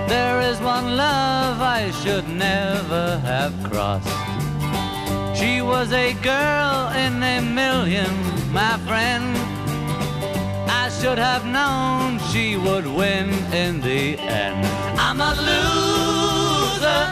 there 0.08 0.40
is 0.42 0.60
one 0.60 0.96
love 0.96 1.60
I 1.60 1.90
should 2.02 2.28
never 2.28 3.18
have 3.24 3.52
crossed. 3.70 4.41
She 5.42 5.60
was 5.60 5.92
a 5.92 6.12
girl 6.22 6.90
in 7.04 7.20
a 7.20 7.40
million, 7.40 8.12
my 8.52 8.78
friend. 8.86 9.26
I 10.70 10.88
should 11.00 11.18
have 11.18 11.44
known 11.44 12.20
she 12.30 12.56
would 12.56 12.86
win 12.86 13.28
in 13.52 13.80
the 13.80 14.20
end. 14.20 14.64
I'm 15.06 15.20
a 15.20 15.34
loser, 15.48 17.02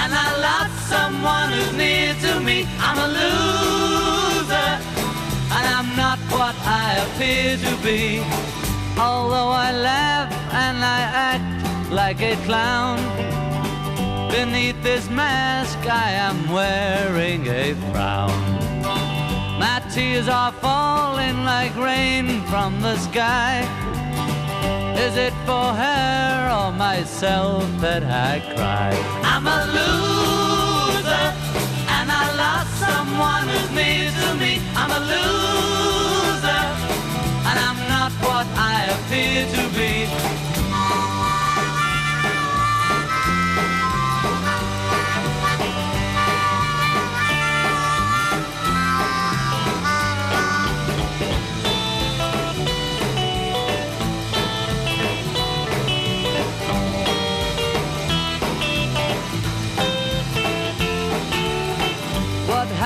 and 0.00 0.10
I 0.24 0.28
lost 0.48 0.76
someone 0.94 1.48
who's 1.52 1.72
near 1.72 2.12
to 2.26 2.40
me. 2.40 2.68
I'm 2.78 2.98
a 3.06 3.08
loser, 3.20 4.70
and 5.56 5.64
I'm 5.78 5.96
not 5.96 6.18
what 6.36 6.54
I 6.82 6.88
appear 7.04 7.56
to 7.56 7.72
be. 7.82 8.20
Although 8.98 9.52
I 9.66 9.72
laugh 9.72 10.30
and 10.52 10.84
I 10.84 11.00
act 11.30 11.90
like 11.90 12.20
a 12.20 12.36
clown, 12.44 12.98
Beneath 14.32 14.82
this 14.82 15.10
mask, 15.10 15.78
I 15.86 16.12
am 16.12 16.50
wearing 16.50 17.46
a 17.48 17.74
frown. 17.74 18.32
My 19.60 19.82
tears 19.92 20.26
are 20.26 20.52
falling 20.52 21.44
like 21.44 21.76
rain 21.76 22.40
from 22.46 22.80
the 22.80 22.96
sky. 22.96 23.60
Is 24.96 25.18
it 25.18 25.34
for 25.44 25.74
her 25.84 26.50
or 26.50 26.72
myself 26.72 27.62
that 27.82 28.04
I 28.04 28.40
cry? 28.56 28.92
I'm 29.22 29.46
a 29.46 29.60
loser, 29.76 31.26
and 31.96 32.08
I 32.10 32.24
lost 32.42 32.72
someone 32.80 33.44
who's 33.52 33.70
near 33.76 34.10
to 34.22 34.28
me. 34.40 34.62
I'm 34.74 34.92
a 34.98 35.02
loser, 35.12 36.62
and 37.48 37.56
I'm 37.68 37.80
not 37.94 38.12
what 38.24 38.46
I 38.56 38.88
appear 38.96 39.44
to 39.56 39.62
be. 39.76 40.51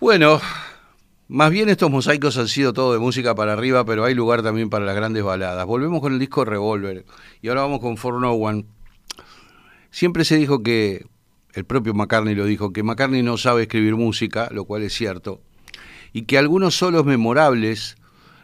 Bueno, 0.00 0.40
más 1.28 1.50
bien 1.50 1.68
estos 1.68 1.90
mosaicos 1.90 2.36
han 2.36 2.48
sido 2.48 2.72
todo 2.72 2.92
de 2.92 2.98
música 2.98 3.34
para 3.34 3.52
arriba, 3.52 3.84
pero 3.84 4.04
hay 4.04 4.14
lugar 4.14 4.42
también 4.42 4.70
para 4.70 4.84
las 4.84 4.96
grandes 4.96 5.22
baladas. 5.22 5.64
Volvemos 5.66 6.00
con 6.00 6.14
el 6.14 6.18
disco 6.18 6.44
Revolver 6.44 7.04
y 7.42 7.48
ahora 7.48 7.60
vamos 7.60 7.80
con 7.80 7.96
For 7.96 8.20
No 8.20 8.32
One. 8.32 8.79
Siempre 9.90 10.24
se 10.24 10.36
dijo 10.36 10.62
que, 10.62 11.06
el 11.52 11.64
propio 11.64 11.94
McCartney 11.94 12.34
lo 12.34 12.44
dijo, 12.44 12.72
que 12.72 12.82
McCartney 12.82 13.22
no 13.22 13.36
sabe 13.36 13.62
escribir 13.62 13.96
música, 13.96 14.48
lo 14.52 14.64
cual 14.64 14.82
es 14.82 14.92
cierto, 14.92 15.40
y 16.12 16.22
que 16.22 16.38
algunos 16.38 16.76
solos 16.76 17.04
memorables 17.04 17.96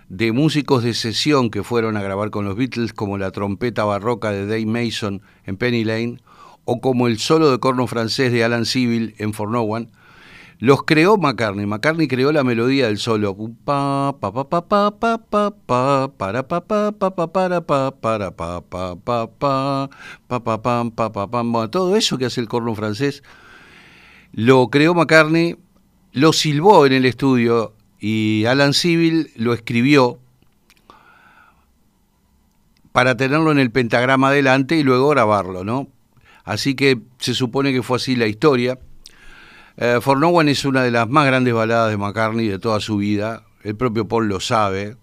de 0.09 0.33
músicos 0.33 0.83
de 0.83 0.95
sesión 0.95 1.51
que 1.51 1.63
fueron 1.63 1.97
a 1.97 2.03
grabar 2.03 2.31
con 2.31 2.45
los 2.45 2.57
Beatles, 2.57 2.93
como 2.93 3.19
la 3.19 3.31
trompeta 3.31 3.85
barroca 3.85 4.31
de 4.31 4.47
Dave 4.47 4.67
Mason 4.67 5.23
en 5.45 5.57
Penny 5.57 5.85
Lane, 5.85 6.19
o 6.65 6.81
como 6.81 7.07
el 7.07 7.19
solo 7.19 7.51
de 7.51 7.59
corno 7.59 7.87
francés 7.87 8.33
de 8.33 8.45
Alan 8.45 8.67
Civil 8.67 9.15
en 9.19 9.33
For 9.33 9.49
No 9.49 9.63
One, 9.63 9.89
los 10.59 10.85
creó 10.85 11.17
McCartney. 11.19 11.67
McCartney 11.67 12.09
creó 12.09 12.33
la 12.33 12.45
melodía 12.45 12.87
del 12.87 12.99
solo. 12.99 13.37
Pa 13.65 14.17
pa 14.19 14.33
pa 14.33 14.49
pa 14.49 14.69
pa 14.69 14.91
pa 14.99 15.19
pa 15.19 15.51
pa 15.51 16.09
para 16.17 16.49
pa 16.49 16.61
pa 16.67 16.93
pa 16.93 17.11
pa 17.11 17.33
para 17.33 17.61
pa 17.61 17.91
para 17.91 18.31
pa 18.31 18.61
pa 18.63 18.97
pa 18.97 19.27
pa 19.27 19.91
pa 20.27 20.41
pa 20.45 20.63
pam 20.63 20.91
pa 20.91 21.13
pa 21.13 21.31
pam. 21.31 21.71
Todo 21.71 21.97
eso 21.97 22.17
que 22.17 22.27
hace 22.27 22.41
el 22.41 22.49
corno 22.49 22.75
francés 22.75 23.23
lo 24.33 24.69
creó 24.69 24.95
McCartney, 24.95 25.57
lo 26.13 26.33
silbó 26.33 26.87
en 26.87 26.93
el 26.93 27.05
estudio 27.05 27.75
y 28.01 28.45
Alan 28.47 28.73
Civil 28.73 29.31
lo 29.37 29.53
escribió 29.53 30.19
para 32.93 33.17
tenerlo 33.17 33.53
en 33.53 33.59
el 33.59 33.71
pentagrama 33.71 34.29
adelante 34.29 34.77
y 34.77 34.83
luego 34.83 35.09
grabarlo, 35.11 35.65
¿no? 35.65 35.89
Así 36.45 36.75
que 36.75 37.01
se 37.19 37.35
supone 37.35 37.73
que 37.73 37.83
fue 37.83 37.97
así 37.97 38.17
la 38.17 38.27
historia. 38.27 38.79
Eh, 39.77 39.99
For 40.01 40.19
No 40.19 40.29
One 40.29 40.51
es 40.51 40.65
una 40.65 40.83
de 40.83 40.91
las 40.91 41.07
más 41.09 41.27
grandes 41.27 41.53
baladas 41.53 41.91
de 41.91 41.99
McCartney 41.99 42.49
de 42.49 42.59
toda 42.59 42.81
su 42.81 42.97
vida. 42.97 43.45
El 43.63 43.77
propio 43.77 44.09
Paul 44.09 44.29
lo 44.29 44.41
sabe. 44.41 44.97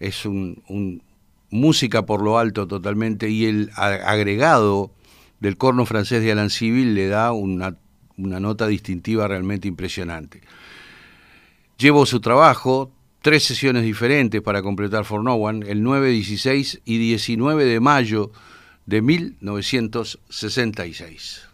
Es 0.00 0.26
un, 0.26 1.00
música 1.50 2.04
por 2.04 2.20
lo 2.22 2.38
alto 2.38 2.66
totalmente. 2.66 3.30
Y 3.30 3.46
el 3.46 3.70
agregado 3.76 4.90
del 5.38 5.56
corno 5.56 5.86
francés 5.86 6.20
de 6.22 6.32
Alan 6.32 6.50
Civil 6.50 6.94
le 6.94 7.06
da 7.06 7.30
una, 7.32 7.76
una 8.16 8.40
nota 8.40 8.66
distintiva 8.66 9.28
realmente 9.28 9.68
impresionante. 9.68 10.40
Llevo 11.78 12.04
su 12.06 12.20
trabajo, 12.20 12.90
tres 13.22 13.44
sesiones 13.44 13.84
diferentes 13.84 14.42
para 14.42 14.62
completar 14.62 15.04
For 15.04 15.22
No 15.22 15.34
One, 15.34 15.70
el 15.70 15.84
9, 15.84 16.10
16 16.10 16.80
y 16.84 16.98
19 16.98 17.64
de 17.64 17.80
mayo 17.80 18.32
de 18.86 19.02
1966. 19.02 21.53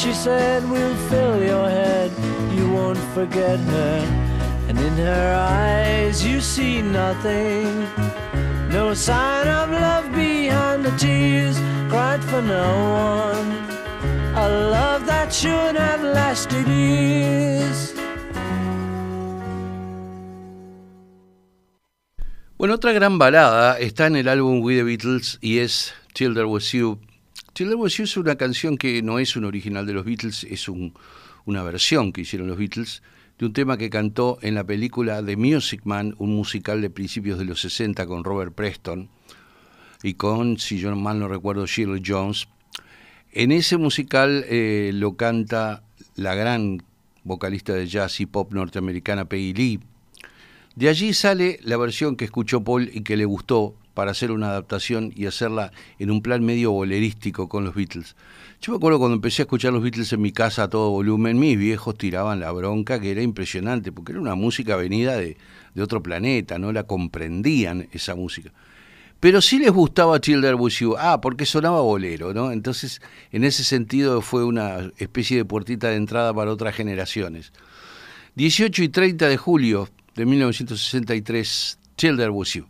she 0.00 0.14
said 0.14 0.64
we'll 0.70 0.96
fill 1.10 1.42
your 1.42 1.68
head. 1.68 2.10
You 2.56 2.72
won't 2.72 2.98
forget 3.12 3.58
her, 3.58 3.98
and 4.68 4.78
in 4.78 4.94
her 4.96 5.34
eyes 5.36 6.24
you 6.24 6.40
see 6.40 6.80
nothing. 6.80 7.84
No 8.72 8.94
sign 8.94 9.46
of 9.46 9.68
love 9.70 10.10
behind 10.12 10.84
the 10.86 10.92
tears 10.96 11.58
cried 11.90 12.24
for 12.24 12.40
no 12.40 12.68
one. 13.36 13.50
A 14.36 14.48
love 14.48 15.04
that 15.04 15.34
should 15.34 15.76
have 15.76 16.02
lasted 16.02 16.66
years. 16.66 17.94
Bueno, 22.56 22.74
otra 22.74 22.92
gran 22.92 23.18
balada 23.18 23.78
está 23.78 24.06
en 24.06 24.16
el 24.16 24.28
álbum 24.28 24.62
We 24.62 24.76
the 24.76 24.82
Beatles 24.82 25.38
y 25.42 25.58
es 25.58 25.92
Till 26.14 26.34
There 26.34 26.46
Was 26.46 26.72
You. 26.72 27.09
Till 27.52 27.70
You 27.70 27.86
es 27.86 28.16
una 28.16 28.36
canción 28.36 28.76
que 28.76 29.02
no 29.02 29.18
es 29.18 29.36
un 29.36 29.44
original 29.44 29.86
de 29.86 29.92
los 29.92 30.04
Beatles, 30.04 30.44
es 30.44 30.68
un- 30.68 30.94
una 31.44 31.62
versión 31.62 32.12
que 32.12 32.20
hicieron 32.22 32.48
los 32.48 32.58
Beatles 32.58 33.02
de 33.38 33.46
un 33.46 33.52
tema 33.52 33.76
que 33.76 33.90
cantó 33.90 34.38
en 34.42 34.54
la 34.54 34.64
película 34.64 35.24
The 35.24 35.36
Music 35.36 35.80
Man, 35.84 36.14
un 36.18 36.34
musical 36.34 36.80
de 36.80 36.90
principios 36.90 37.38
de 37.38 37.44
los 37.46 37.60
60 37.60 38.06
con 38.06 38.22
Robert 38.24 38.54
Preston 38.54 39.08
y 40.02 40.14
con, 40.14 40.58
si 40.58 40.78
yo 40.78 40.94
mal 40.94 41.18
no 41.18 41.28
recuerdo, 41.28 41.66
Shirley 41.66 42.02
Jones. 42.06 42.48
En 43.32 43.52
ese 43.52 43.76
musical 43.76 44.44
eh, 44.48 44.90
lo 44.94 45.16
canta 45.16 45.82
la 46.16 46.34
gran 46.34 46.82
vocalista 47.24 47.72
de 47.74 47.86
jazz 47.86 48.20
y 48.20 48.26
pop 48.26 48.52
norteamericana 48.52 49.24
Peggy 49.26 49.52
Lee. 49.54 49.80
De 50.76 50.88
allí 50.88 51.12
sale 51.14 51.58
la 51.62 51.76
versión 51.76 52.16
que 52.16 52.24
escuchó 52.24 52.62
Paul 52.62 52.90
y 52.92 53.02
que 53.02 53.16
le 53.16 53.24
gustó 53.24 53.74
para 54.00 54.12
hacer 54.12 54.32
una 54.32 54.48
adaptación 54.48 55.12
y 55.14 55.26
hacerla 55.26 55.72
en 55.98 56.10
un 56.10 56.22
plan 56.22 56.42
medio 56.42 56.72
bolerístico 56.72 57.50
con 57.50 57.66
los 57.66 57.74
Beatles. 57.74 58.16
Yo 58.62 58.72
me 58.72 58.78
acuerdo 58.78 58.98
cuando 58.98 59.16
empecé 59.16 59.42
a 59.42 59.44
escuchar 59.44 59.74
los 59.74 59.82
Beatles 59.82 60.10
en 60.14 60.22
mi 60.22 60.32
casa 60.32 60.62
a 60.62 60.68
todo 60.70 60.88
volumen, 60.88 61.38
mis 61.38 61.58
viejos 61.58 61.98
tiraban 61.98 62.40
la 62.40 62.50
bronca, 62.50 62.98
que 62.98 63.10
era 63.10 63.20
impresionante, 63.20 63.92
porque 63.92 64.12
era 64.12 64.20
una 64.22 64.34
música 64.34 64.76
venida 64.76 65.18
de, 65.18 65.36
de 65.74 65.82
otro 65.82 66.02
planeta, 66.02 66.58
no 66.58 66.72
la 66.72 66.84
comprendían 66.84 67.90
esa 67.92 68.14
música. 68.14 68.50
Pero 69.20 69.42
sí 69.42 69.58
les 69.58 69.70
gustaba 69.70 70.18
Childer 70.18 70.54
With 70.54 70.72
You, 70.80 70.96
ah, 70.98 71.20
porque 71.20 71.44
sonaba 71.44 71.82
bolero, 71.82 72.32
¿no? 72.32 72.52
Entonces, 72.52 73.02
en 73.32 73.44
ese 73.44 73.64
sentido 73.64 74.22
fue 74.22 74.44
una 74.44 74.92
especie 74.96 75.36
de 75.36 75.44
puertita 75.44 75.88
de 75.88 75.96
entrada 75.96 76.32
para 76.32 76.50
otras 76.50 76.74
generaciones. 76.74 77.52
18 78.36 78.82
y 78.82 78.88
30 78.88 79.28
de 79.28 79.36
julio 79.36 79.90
de 80.14 80.24
1963, 80.24 81.78
Childer 81.98 82.30
With 82.30 82.48
You. 82.54 82.69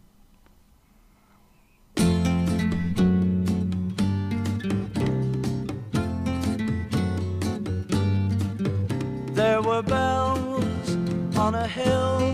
On 11.51 11.57
a 11.57 11.67
hill, 11.67 12.33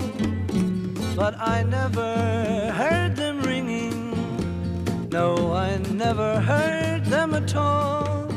but 1.16 1.34
I 1.40 1.62
never 1.62 2.70
heard 2.80 3.16
them 3.16 3.40
ringing. 3.40 3.98
No, 5.10 5.54
I 5.54 5.78
never 6.04 6.38
heard 6.38 7.06
them 7.06 7.32
at 7.32 7.56
all 7.56 8.28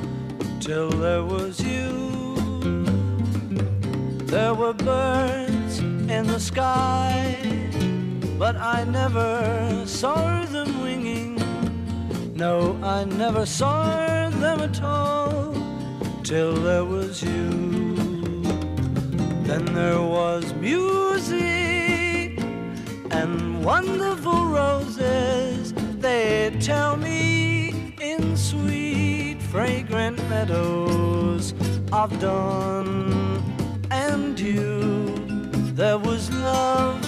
till 0.62 0.90
there 0.90 1.26
was 1.26 1.60
you. 1.60 1.92
There 4.34 4.54
were 4.54 4.72
birds 4.72 5.80
in 5.80 6.24
the 6.28 6.40
sky, 6.40 7.36
but 8.38 8.56
I 8.56 8.86
never 8.86 9.84
saw 9.86 10.46
them 10.46 10.82
winging. 10.82 11.36
No, 12.36 12.80
I 12.82 13.04
never 13.04 13.46
saw 13.46 14.30
them 14.30 14.62
at 14.62 14.82
all 14.82 15.54
till 16.24 16.54
there 16.54 16.86
was 16.86 17.22
you. 17.22 17.79
Then 19.50 19.66
there 19.74 20.00
was 20.00 20.54
music 20.54 22.40
and 23.10 23.66
wonderful 23.66 24.46
roses. 24.46 25.74
They 25.98 26.56
tell 26.60 26.96
me 26.96 27.96
in 28.00 28.38
sweet, 28.38 29.42
fragrant 29.42 30.20
meadows 30.30 31.56
of 31.92 32.20
dawn 32.20 33.44
and 33.90 34.38
dew. 34.38 35.16
There 35.74 35.98
was 35.98 36.30
love 36.30 37.02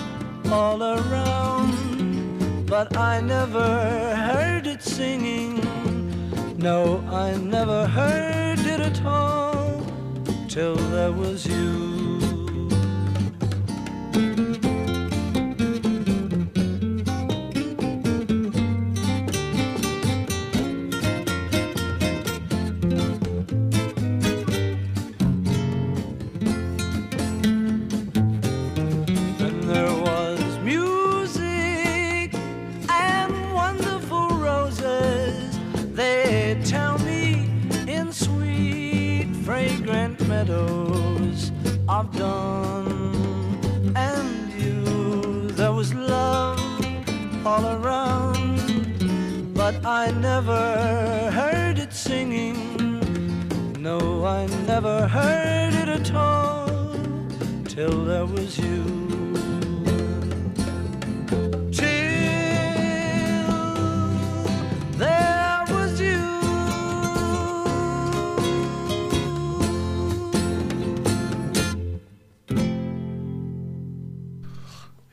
all 0.52 0.82
around, 0.82 2.66
but 2.66 2.98
I 2.98 3.22
never 3.22 4.16
heard 4.16 4.66
it 4.66 4.82
singing. 4.82 5.62
No, 6.58 7.06
I 7.08 7.38
never 7.38 7.86
heard 7.86 8.66
it 8.66 8.80
at 8.80 9.06
all 9.06 9.86
till 10.48 10.76
there 10.76 11.12
was 11.12 11.46
you. 11.46 11.91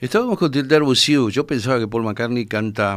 Estábamos 0.00 0.38
con 0.38 0.52
With 0.54 0.98
You. 1.08 1.28
Yo 1.28 1.44
pensaba 1.44 1.80
que 1.80 1.88
Paul 1.88 2.04
McCartney 2.04 2.46
canta 2.46 2.96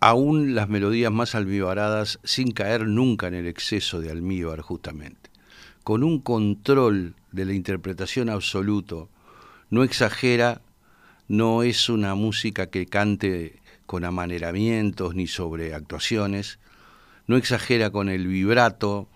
aún 0.00 0.54
las 0.54 0.68
melodías 0.68 1.10
más 1.10 1.34
almibaradas 1.34 2.20
sin 2.24 2.50
caer 2.50 2.86
nunca 2.86 3.26
en 3.26 3.32
el 3.32 3.46
exceso 3.46 4.02
de 4.02 4.10
almíbar, 4.10 4.60
justamente. 4.60 5.30
Con 5.82 6.04
un 6.04 6.20
control 6.20 7.14
de 7.32 7.46
la 7.46 7.54
interpretación 7.54 8.28
absoluto. 8.28 9.08
No 9.70 9.82
exagera, 9.82 10.60
no 11.26 11.62
es 11.62 11.88
una 11.88 12.14
música 12.14 12.66
que 12.66 12.84
cante 12.84 13.62
con 13.86 14.04
amaneramientos 14.04 15.14
ni 15.14 15.26
sobre 15.26 15.72
actuaciones. 15.72 16.58
No 17.26 17.38
exagera 17.38 17.88
con 17.88 18.10
el 18.10 18.26
vibrato 18.26 19.08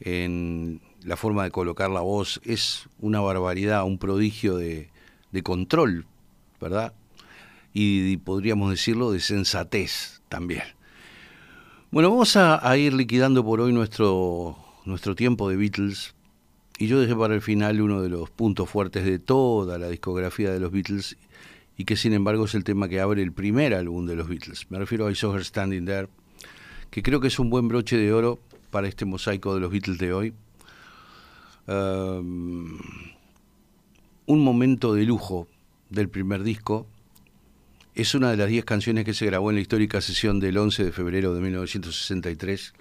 en 0.00 0.80
la 1.04 1.18
forma 1.18 1.44
de 1.44 1.50
colocar 1.50 1.90
la 1.90 2.00
voz. 2.00 2.40
Es 2.42 2.88
una 3.00 3.20
barbaridad, 3.20 3.84
un 3.84 3.98
prodigio 3.98 4.56
de 4.56 4.88
control 5.42 6.06
¿verdad? 6.62 6.94
Y, 7.74 8.16
podríamos 8.18 8.70
decirlo 8.70 9.10
de 9.12 9.20
sensatez 9.20 10.22
también. 10.28 10.62
Bueno, 11.90 12.10
vamos 12.10 12.36
a, 12.36 12.76
ir 12.76 12.94
liquidando 12.94 13.44
por 13.44 13.60
hoy 13.60 13.72
nuestro, 13.72 14.56
nuestro 14.84 15.14
tiempo 15.14 15.48
de 15.50 15.56
Beatles. 15.56 16.14
Y 16.78 16.86
yo 16.86 17.00
dejé 17.00 17.14
para 17.14 17.34
el 17.34 17.42
final 17.42 17.80
uno 17.80 18.00
de 18.00 18.08
los 18.08 18.30
puntos 18.30 18.70
fuertes 18.70 19.04
de 19.04 19.18
toda 19.18 19.78
la 19.78 19.88
discografía 19.88 20.50
de 20.50 20.60
los 20.60 20.72
Beatles 20.72 21.16
y 21.76 21.84
que 21.84 21.96
sin 21.96 22.12
embargo 22.12 22.44
es 22.44 22.54
el 22.54 22.64
tema 22.64 22.88
que 22.88 23.00
abre 23.00 23.22
el 23.22 23.32
primer 23.32 23.74
álbum 23.74 24.06
de 24.06 24.16
los 24.16 24.28
Beatles. 24.28 24.70
Me 24.70 24.78
refiero 24.78 25.06
a 25.06 25.12
I 25.12 25.14
Saw 25.14 25.34
Her 25.34 25.44
Standing 25.44 25.84
There, 25.84 26.08
que 26.90 27.02
creo 27.02 27.20
que 27.20 27.28
es 27.28 27.38
un 27.38 27.50
buen 27.50 27.68
broche 27.68 27.96
de 27.96 28.12
oro 28.12 28.38
para 28.70 28.88
este 28.88 29.04
mosaico 29.04 29.54
de 29.54 29.60
los 29.60 29.70
Beatles 29.70 29.98
de 29.98 30.12
hoy. 30.12 30.34
Um, 31.66 32.78
un 34.26 34.44
momento 34.44 34.94
de 34.94 35.04
lujo 35.04 35.46
del 35.92 36.08
primer 36.08 36.42
disco. 36.42 36.86
Es 37.94 38.14
una 38.14 38.30
de 38.30 38.36
las 38.36 38.48
10 38.48 38.64
canciones 38.64 39.04
que 39.04 39.14
se 39.14 39.26
grabó 39.26 39.50
en 39.50 39.56
la 39.56 39.62
histórica 39.62 40.00
sesión 40.00 40.40
del 40.40 40.56
11 40.56 40.84
de 40.84 40.92
febrero 40.92 41.34
de 41.34 41.40
1963. 41.40 42.72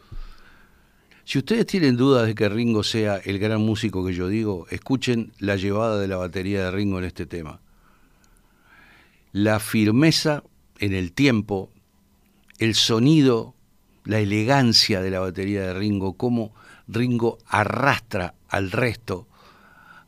Si 1.26 1.38
ustedes 1.38 1.66
tienen 1.66 1.98
dudas 1.98 2.26
de 2.26 2.36
que 2.36 2.50
Ringo 2.50 2.84
sea 2.84 3.18
el 3.18 3.38
gran 3.38 3.62
músico 3.62 4.06
que 4.06 4.14
yo 4.14 4.28
digo, 4.28 4.66
escuchen 4.70 5.34
la 5.40 5.56
llevada 5.56 6.00
de 6.00 6.08
la 6.08 6.18
batería 6.18 6.66
de 6.66 6.72
Ringo 6.72 7.00
en 7.00 7.06
este 7.06 7.26
tema. 7.26 7.60
La 9.32 9.60
firmeza 9.60 10.44
en 10.80 10.94
el 10.94 11.12
tiempo, 11.12 11.70
el 12.58 12.76
sonido, 12.76 13.54
la 14.04 14.20
elegancia 14.20 15.02
de 15.02 15.12
la 15.12 15.20
batería 15.20 15.62
de 15.62 15.74
Ringo, 15.74 16.14
cómo 16.14 16.54
Ringo 16.88 17.38
arrastra 17.48 18.34
al 18.50 18.72
resto 18.72 19.28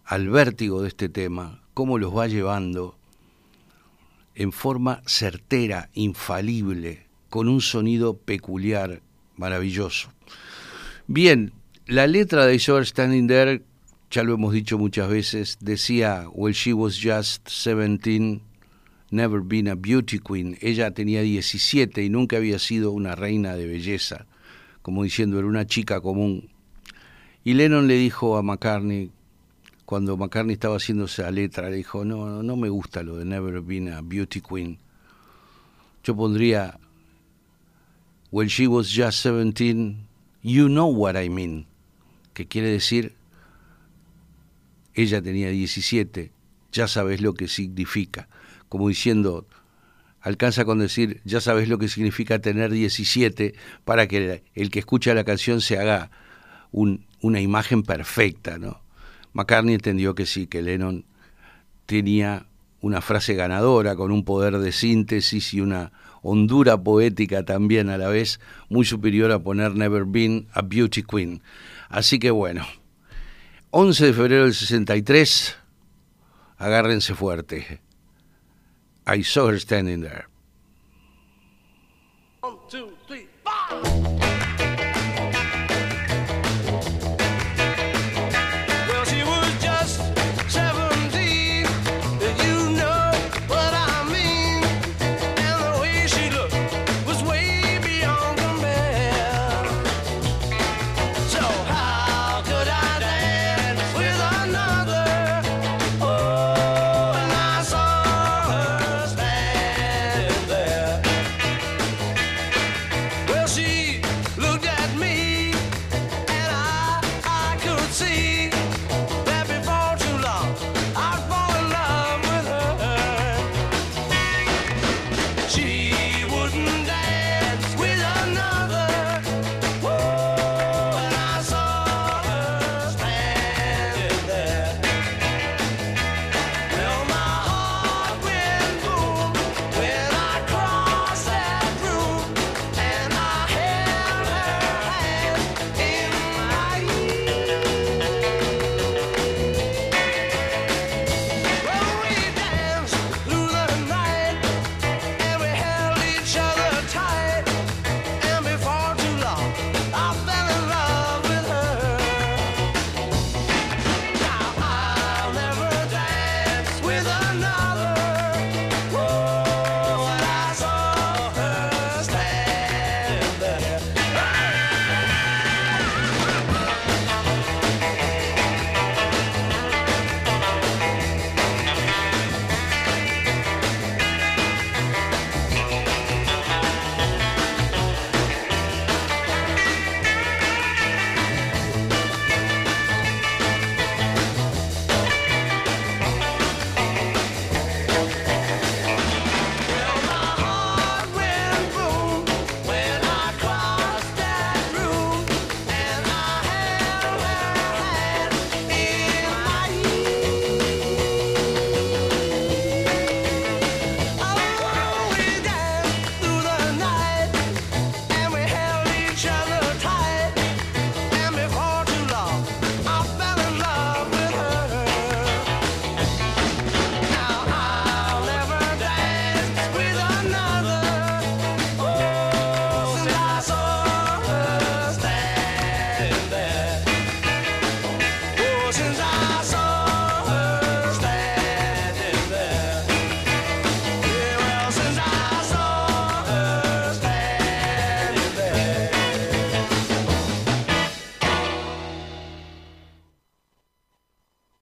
al 0.06 0.30
vértigo 0.30 0.82
de 0.82 0.90
este 0.90 1.10
tema, 1.10 1.63
cómo 1.74 1.98
los 1.98 2.16
va 2.16 2.28
llevando 2.28 2.96
en 4.36 4.52
forma 4.52 5.02
certera, 5.06 5.90
infalible, 5.94 7.06
con 7.30 7.48
un 7.48 7.62
sonido 7.62 8.18
peculiar, 8.18 9.02
maravilloso. 9.38 10.12
Bien, 11.08 11.52
la 11.88 12.08
letra 12.08 12.46
de 12.46 12.56
Isabel 12.56 12.86
Standing 12.86 13.28
There, 13.28 13.62
ya 14.10 14.24
lo 14.24 14.36
hemos 14.36 14.54
dicho 14.54 14.78
muchas 14.78 15.10
veces, 15.10 15.58
decía, 15.60 16.28
Well, 16.34 16.54
she 16.54 16.74
was 16.74 17.00
just 17.02 17.48
17, 17.50 18.42
never 19.12 19.42
been 19.42 19.68
a 19.68 19.76
beauty 19.76 20.20
queen. 20.20 20.58
Ella 20.62 20.92
tenía 20.92 21.22
17 21.22 22.04
y 22.04 22.10
nunca 22.10 22.38
había 22.38 22.60
sido 22.60 22.92
una 22.92 23.16
reina 23.16 23.56
de 23.56 23.68
belleza, 23.68 24.26
como 24.82 25.04
diciendo, 25.04 25.38
era 25.40 25.48
una 25.48 25.66
chica 25.66 26.02
común. 26.02 26.50
Y 27.44 27.54
Lennon 27.54 27.88
le 27.88 27.96
dijo 27.96 28.38
a 28.38 28.44
McCartney, 28.44 29.12
cuando 29.94 30.18
McCartney 30.18 30.54
estaba 30.54 30.78
haciendo 30.78 31.06
esa 31.06 31.30
letra, 31.30 31.70
le 31.70 31.76
dijo, 31.76 32.04
no, 32.04 32.26
no, 32.26 32.42
no 32.42 32.56
me 32.56 32.68
gusta 32.68 33.04
lo 33.04 33.16
de 33.16 33.26
Never 33.26 33.62
Been 33.62 33.90
a 33.90 34.02
Beauty 34.02 34.42
Queen. 34.42 34.80
Yo 36.04 36.16
pondría, 36.16 36.80
When 38.32 38.48
she 38.48 38.66
was 38.66 38.88
just 38.92 39.22
17, 39.22 40.08
you 40.42 40.68
know 40.68 40.88
what 40.88 41.16
I 41.16 41.30
mean, 41.30 41.68
que 42.34 42.48
quiere 42.48 42.72
decir, 42.72 43.14
ella 44.96 45.22
tenía 45.22 45.50
17, 45.50 46.32
ya 46.72 46.88
sabes 46.88 47.22
lo 47.22 47.36
que 47.36 47.48
significa. 47.48 48.28
Como 48.70 48.90
diciendo, 48.90 49.46
alcanza 50.22 50.66
con 50.66 50.80
decir, 50.80 51.22
ya 51.24 51.40
sabes 51.40 51.70
lo 51.70 51.78
que 51.78 51.88
significa 51.88 52.40
tener 52.40 52.72
17 52.72 53.54
para 53.86 54.08
que 54.08 54.42
el 54.56 54.72
que 54.72 54.80
escucha 54.80 55.14
la 55.14 55.24
canción 55.24 55.62
se 55.62 55.78
haga 55.78 56.10
un, 56.72 57.06
una 57.22 57.42
imagen 57.42 57.84
perfecta, 57.84 58.58
¿no? 58.58 58.83
McCartney 59.34 59.76
entendió 59.76 60.16
que 60.16 60.26
sí, 60.26 60.48
que 60.48 60.62
Lennon 60.62 61.06
tenía 61.86 62.46
una 62.82 63.02
frase 63.02 63.34
ganadora 63.34 63.96
con 63.96 64.12
un 64.12 64.26
poder 64.26 64.58
de 64.60 64.72
síntesis 64.72 65.54
y 65.54 65.62
una 65.62 65.92
hondura 66.22 66.82
poética 66.82 67.44
también 67.44 67.90
a 67.90 67.98
la 67.98 68.10
vez 68.10 68.40
muy 68.70 68.86
superior 68.86 69.32
a 69.32 69.40
poner 69.40 69.76
Never 69.76 70.06
Been 70.06 70.48
a 70.54 70.62
Beauty 70.62 71.04
Queen. 71.04 71.42
Así 71.90 72.20
que 72.20 72.32
bueno, 72.32 72.66
11 73.72 74.08
de 74.08 74.14
febrero 74.14 74.44
del 74.44 74.54
63, 74.54 75.56
agárrense 76.58 77.16
fuerte. 77.16 77.82
I 79.06 79.24
saw 79.24 79.50
her 79.50 79.60
standing 79.60 80.02
there. 80.02 80.33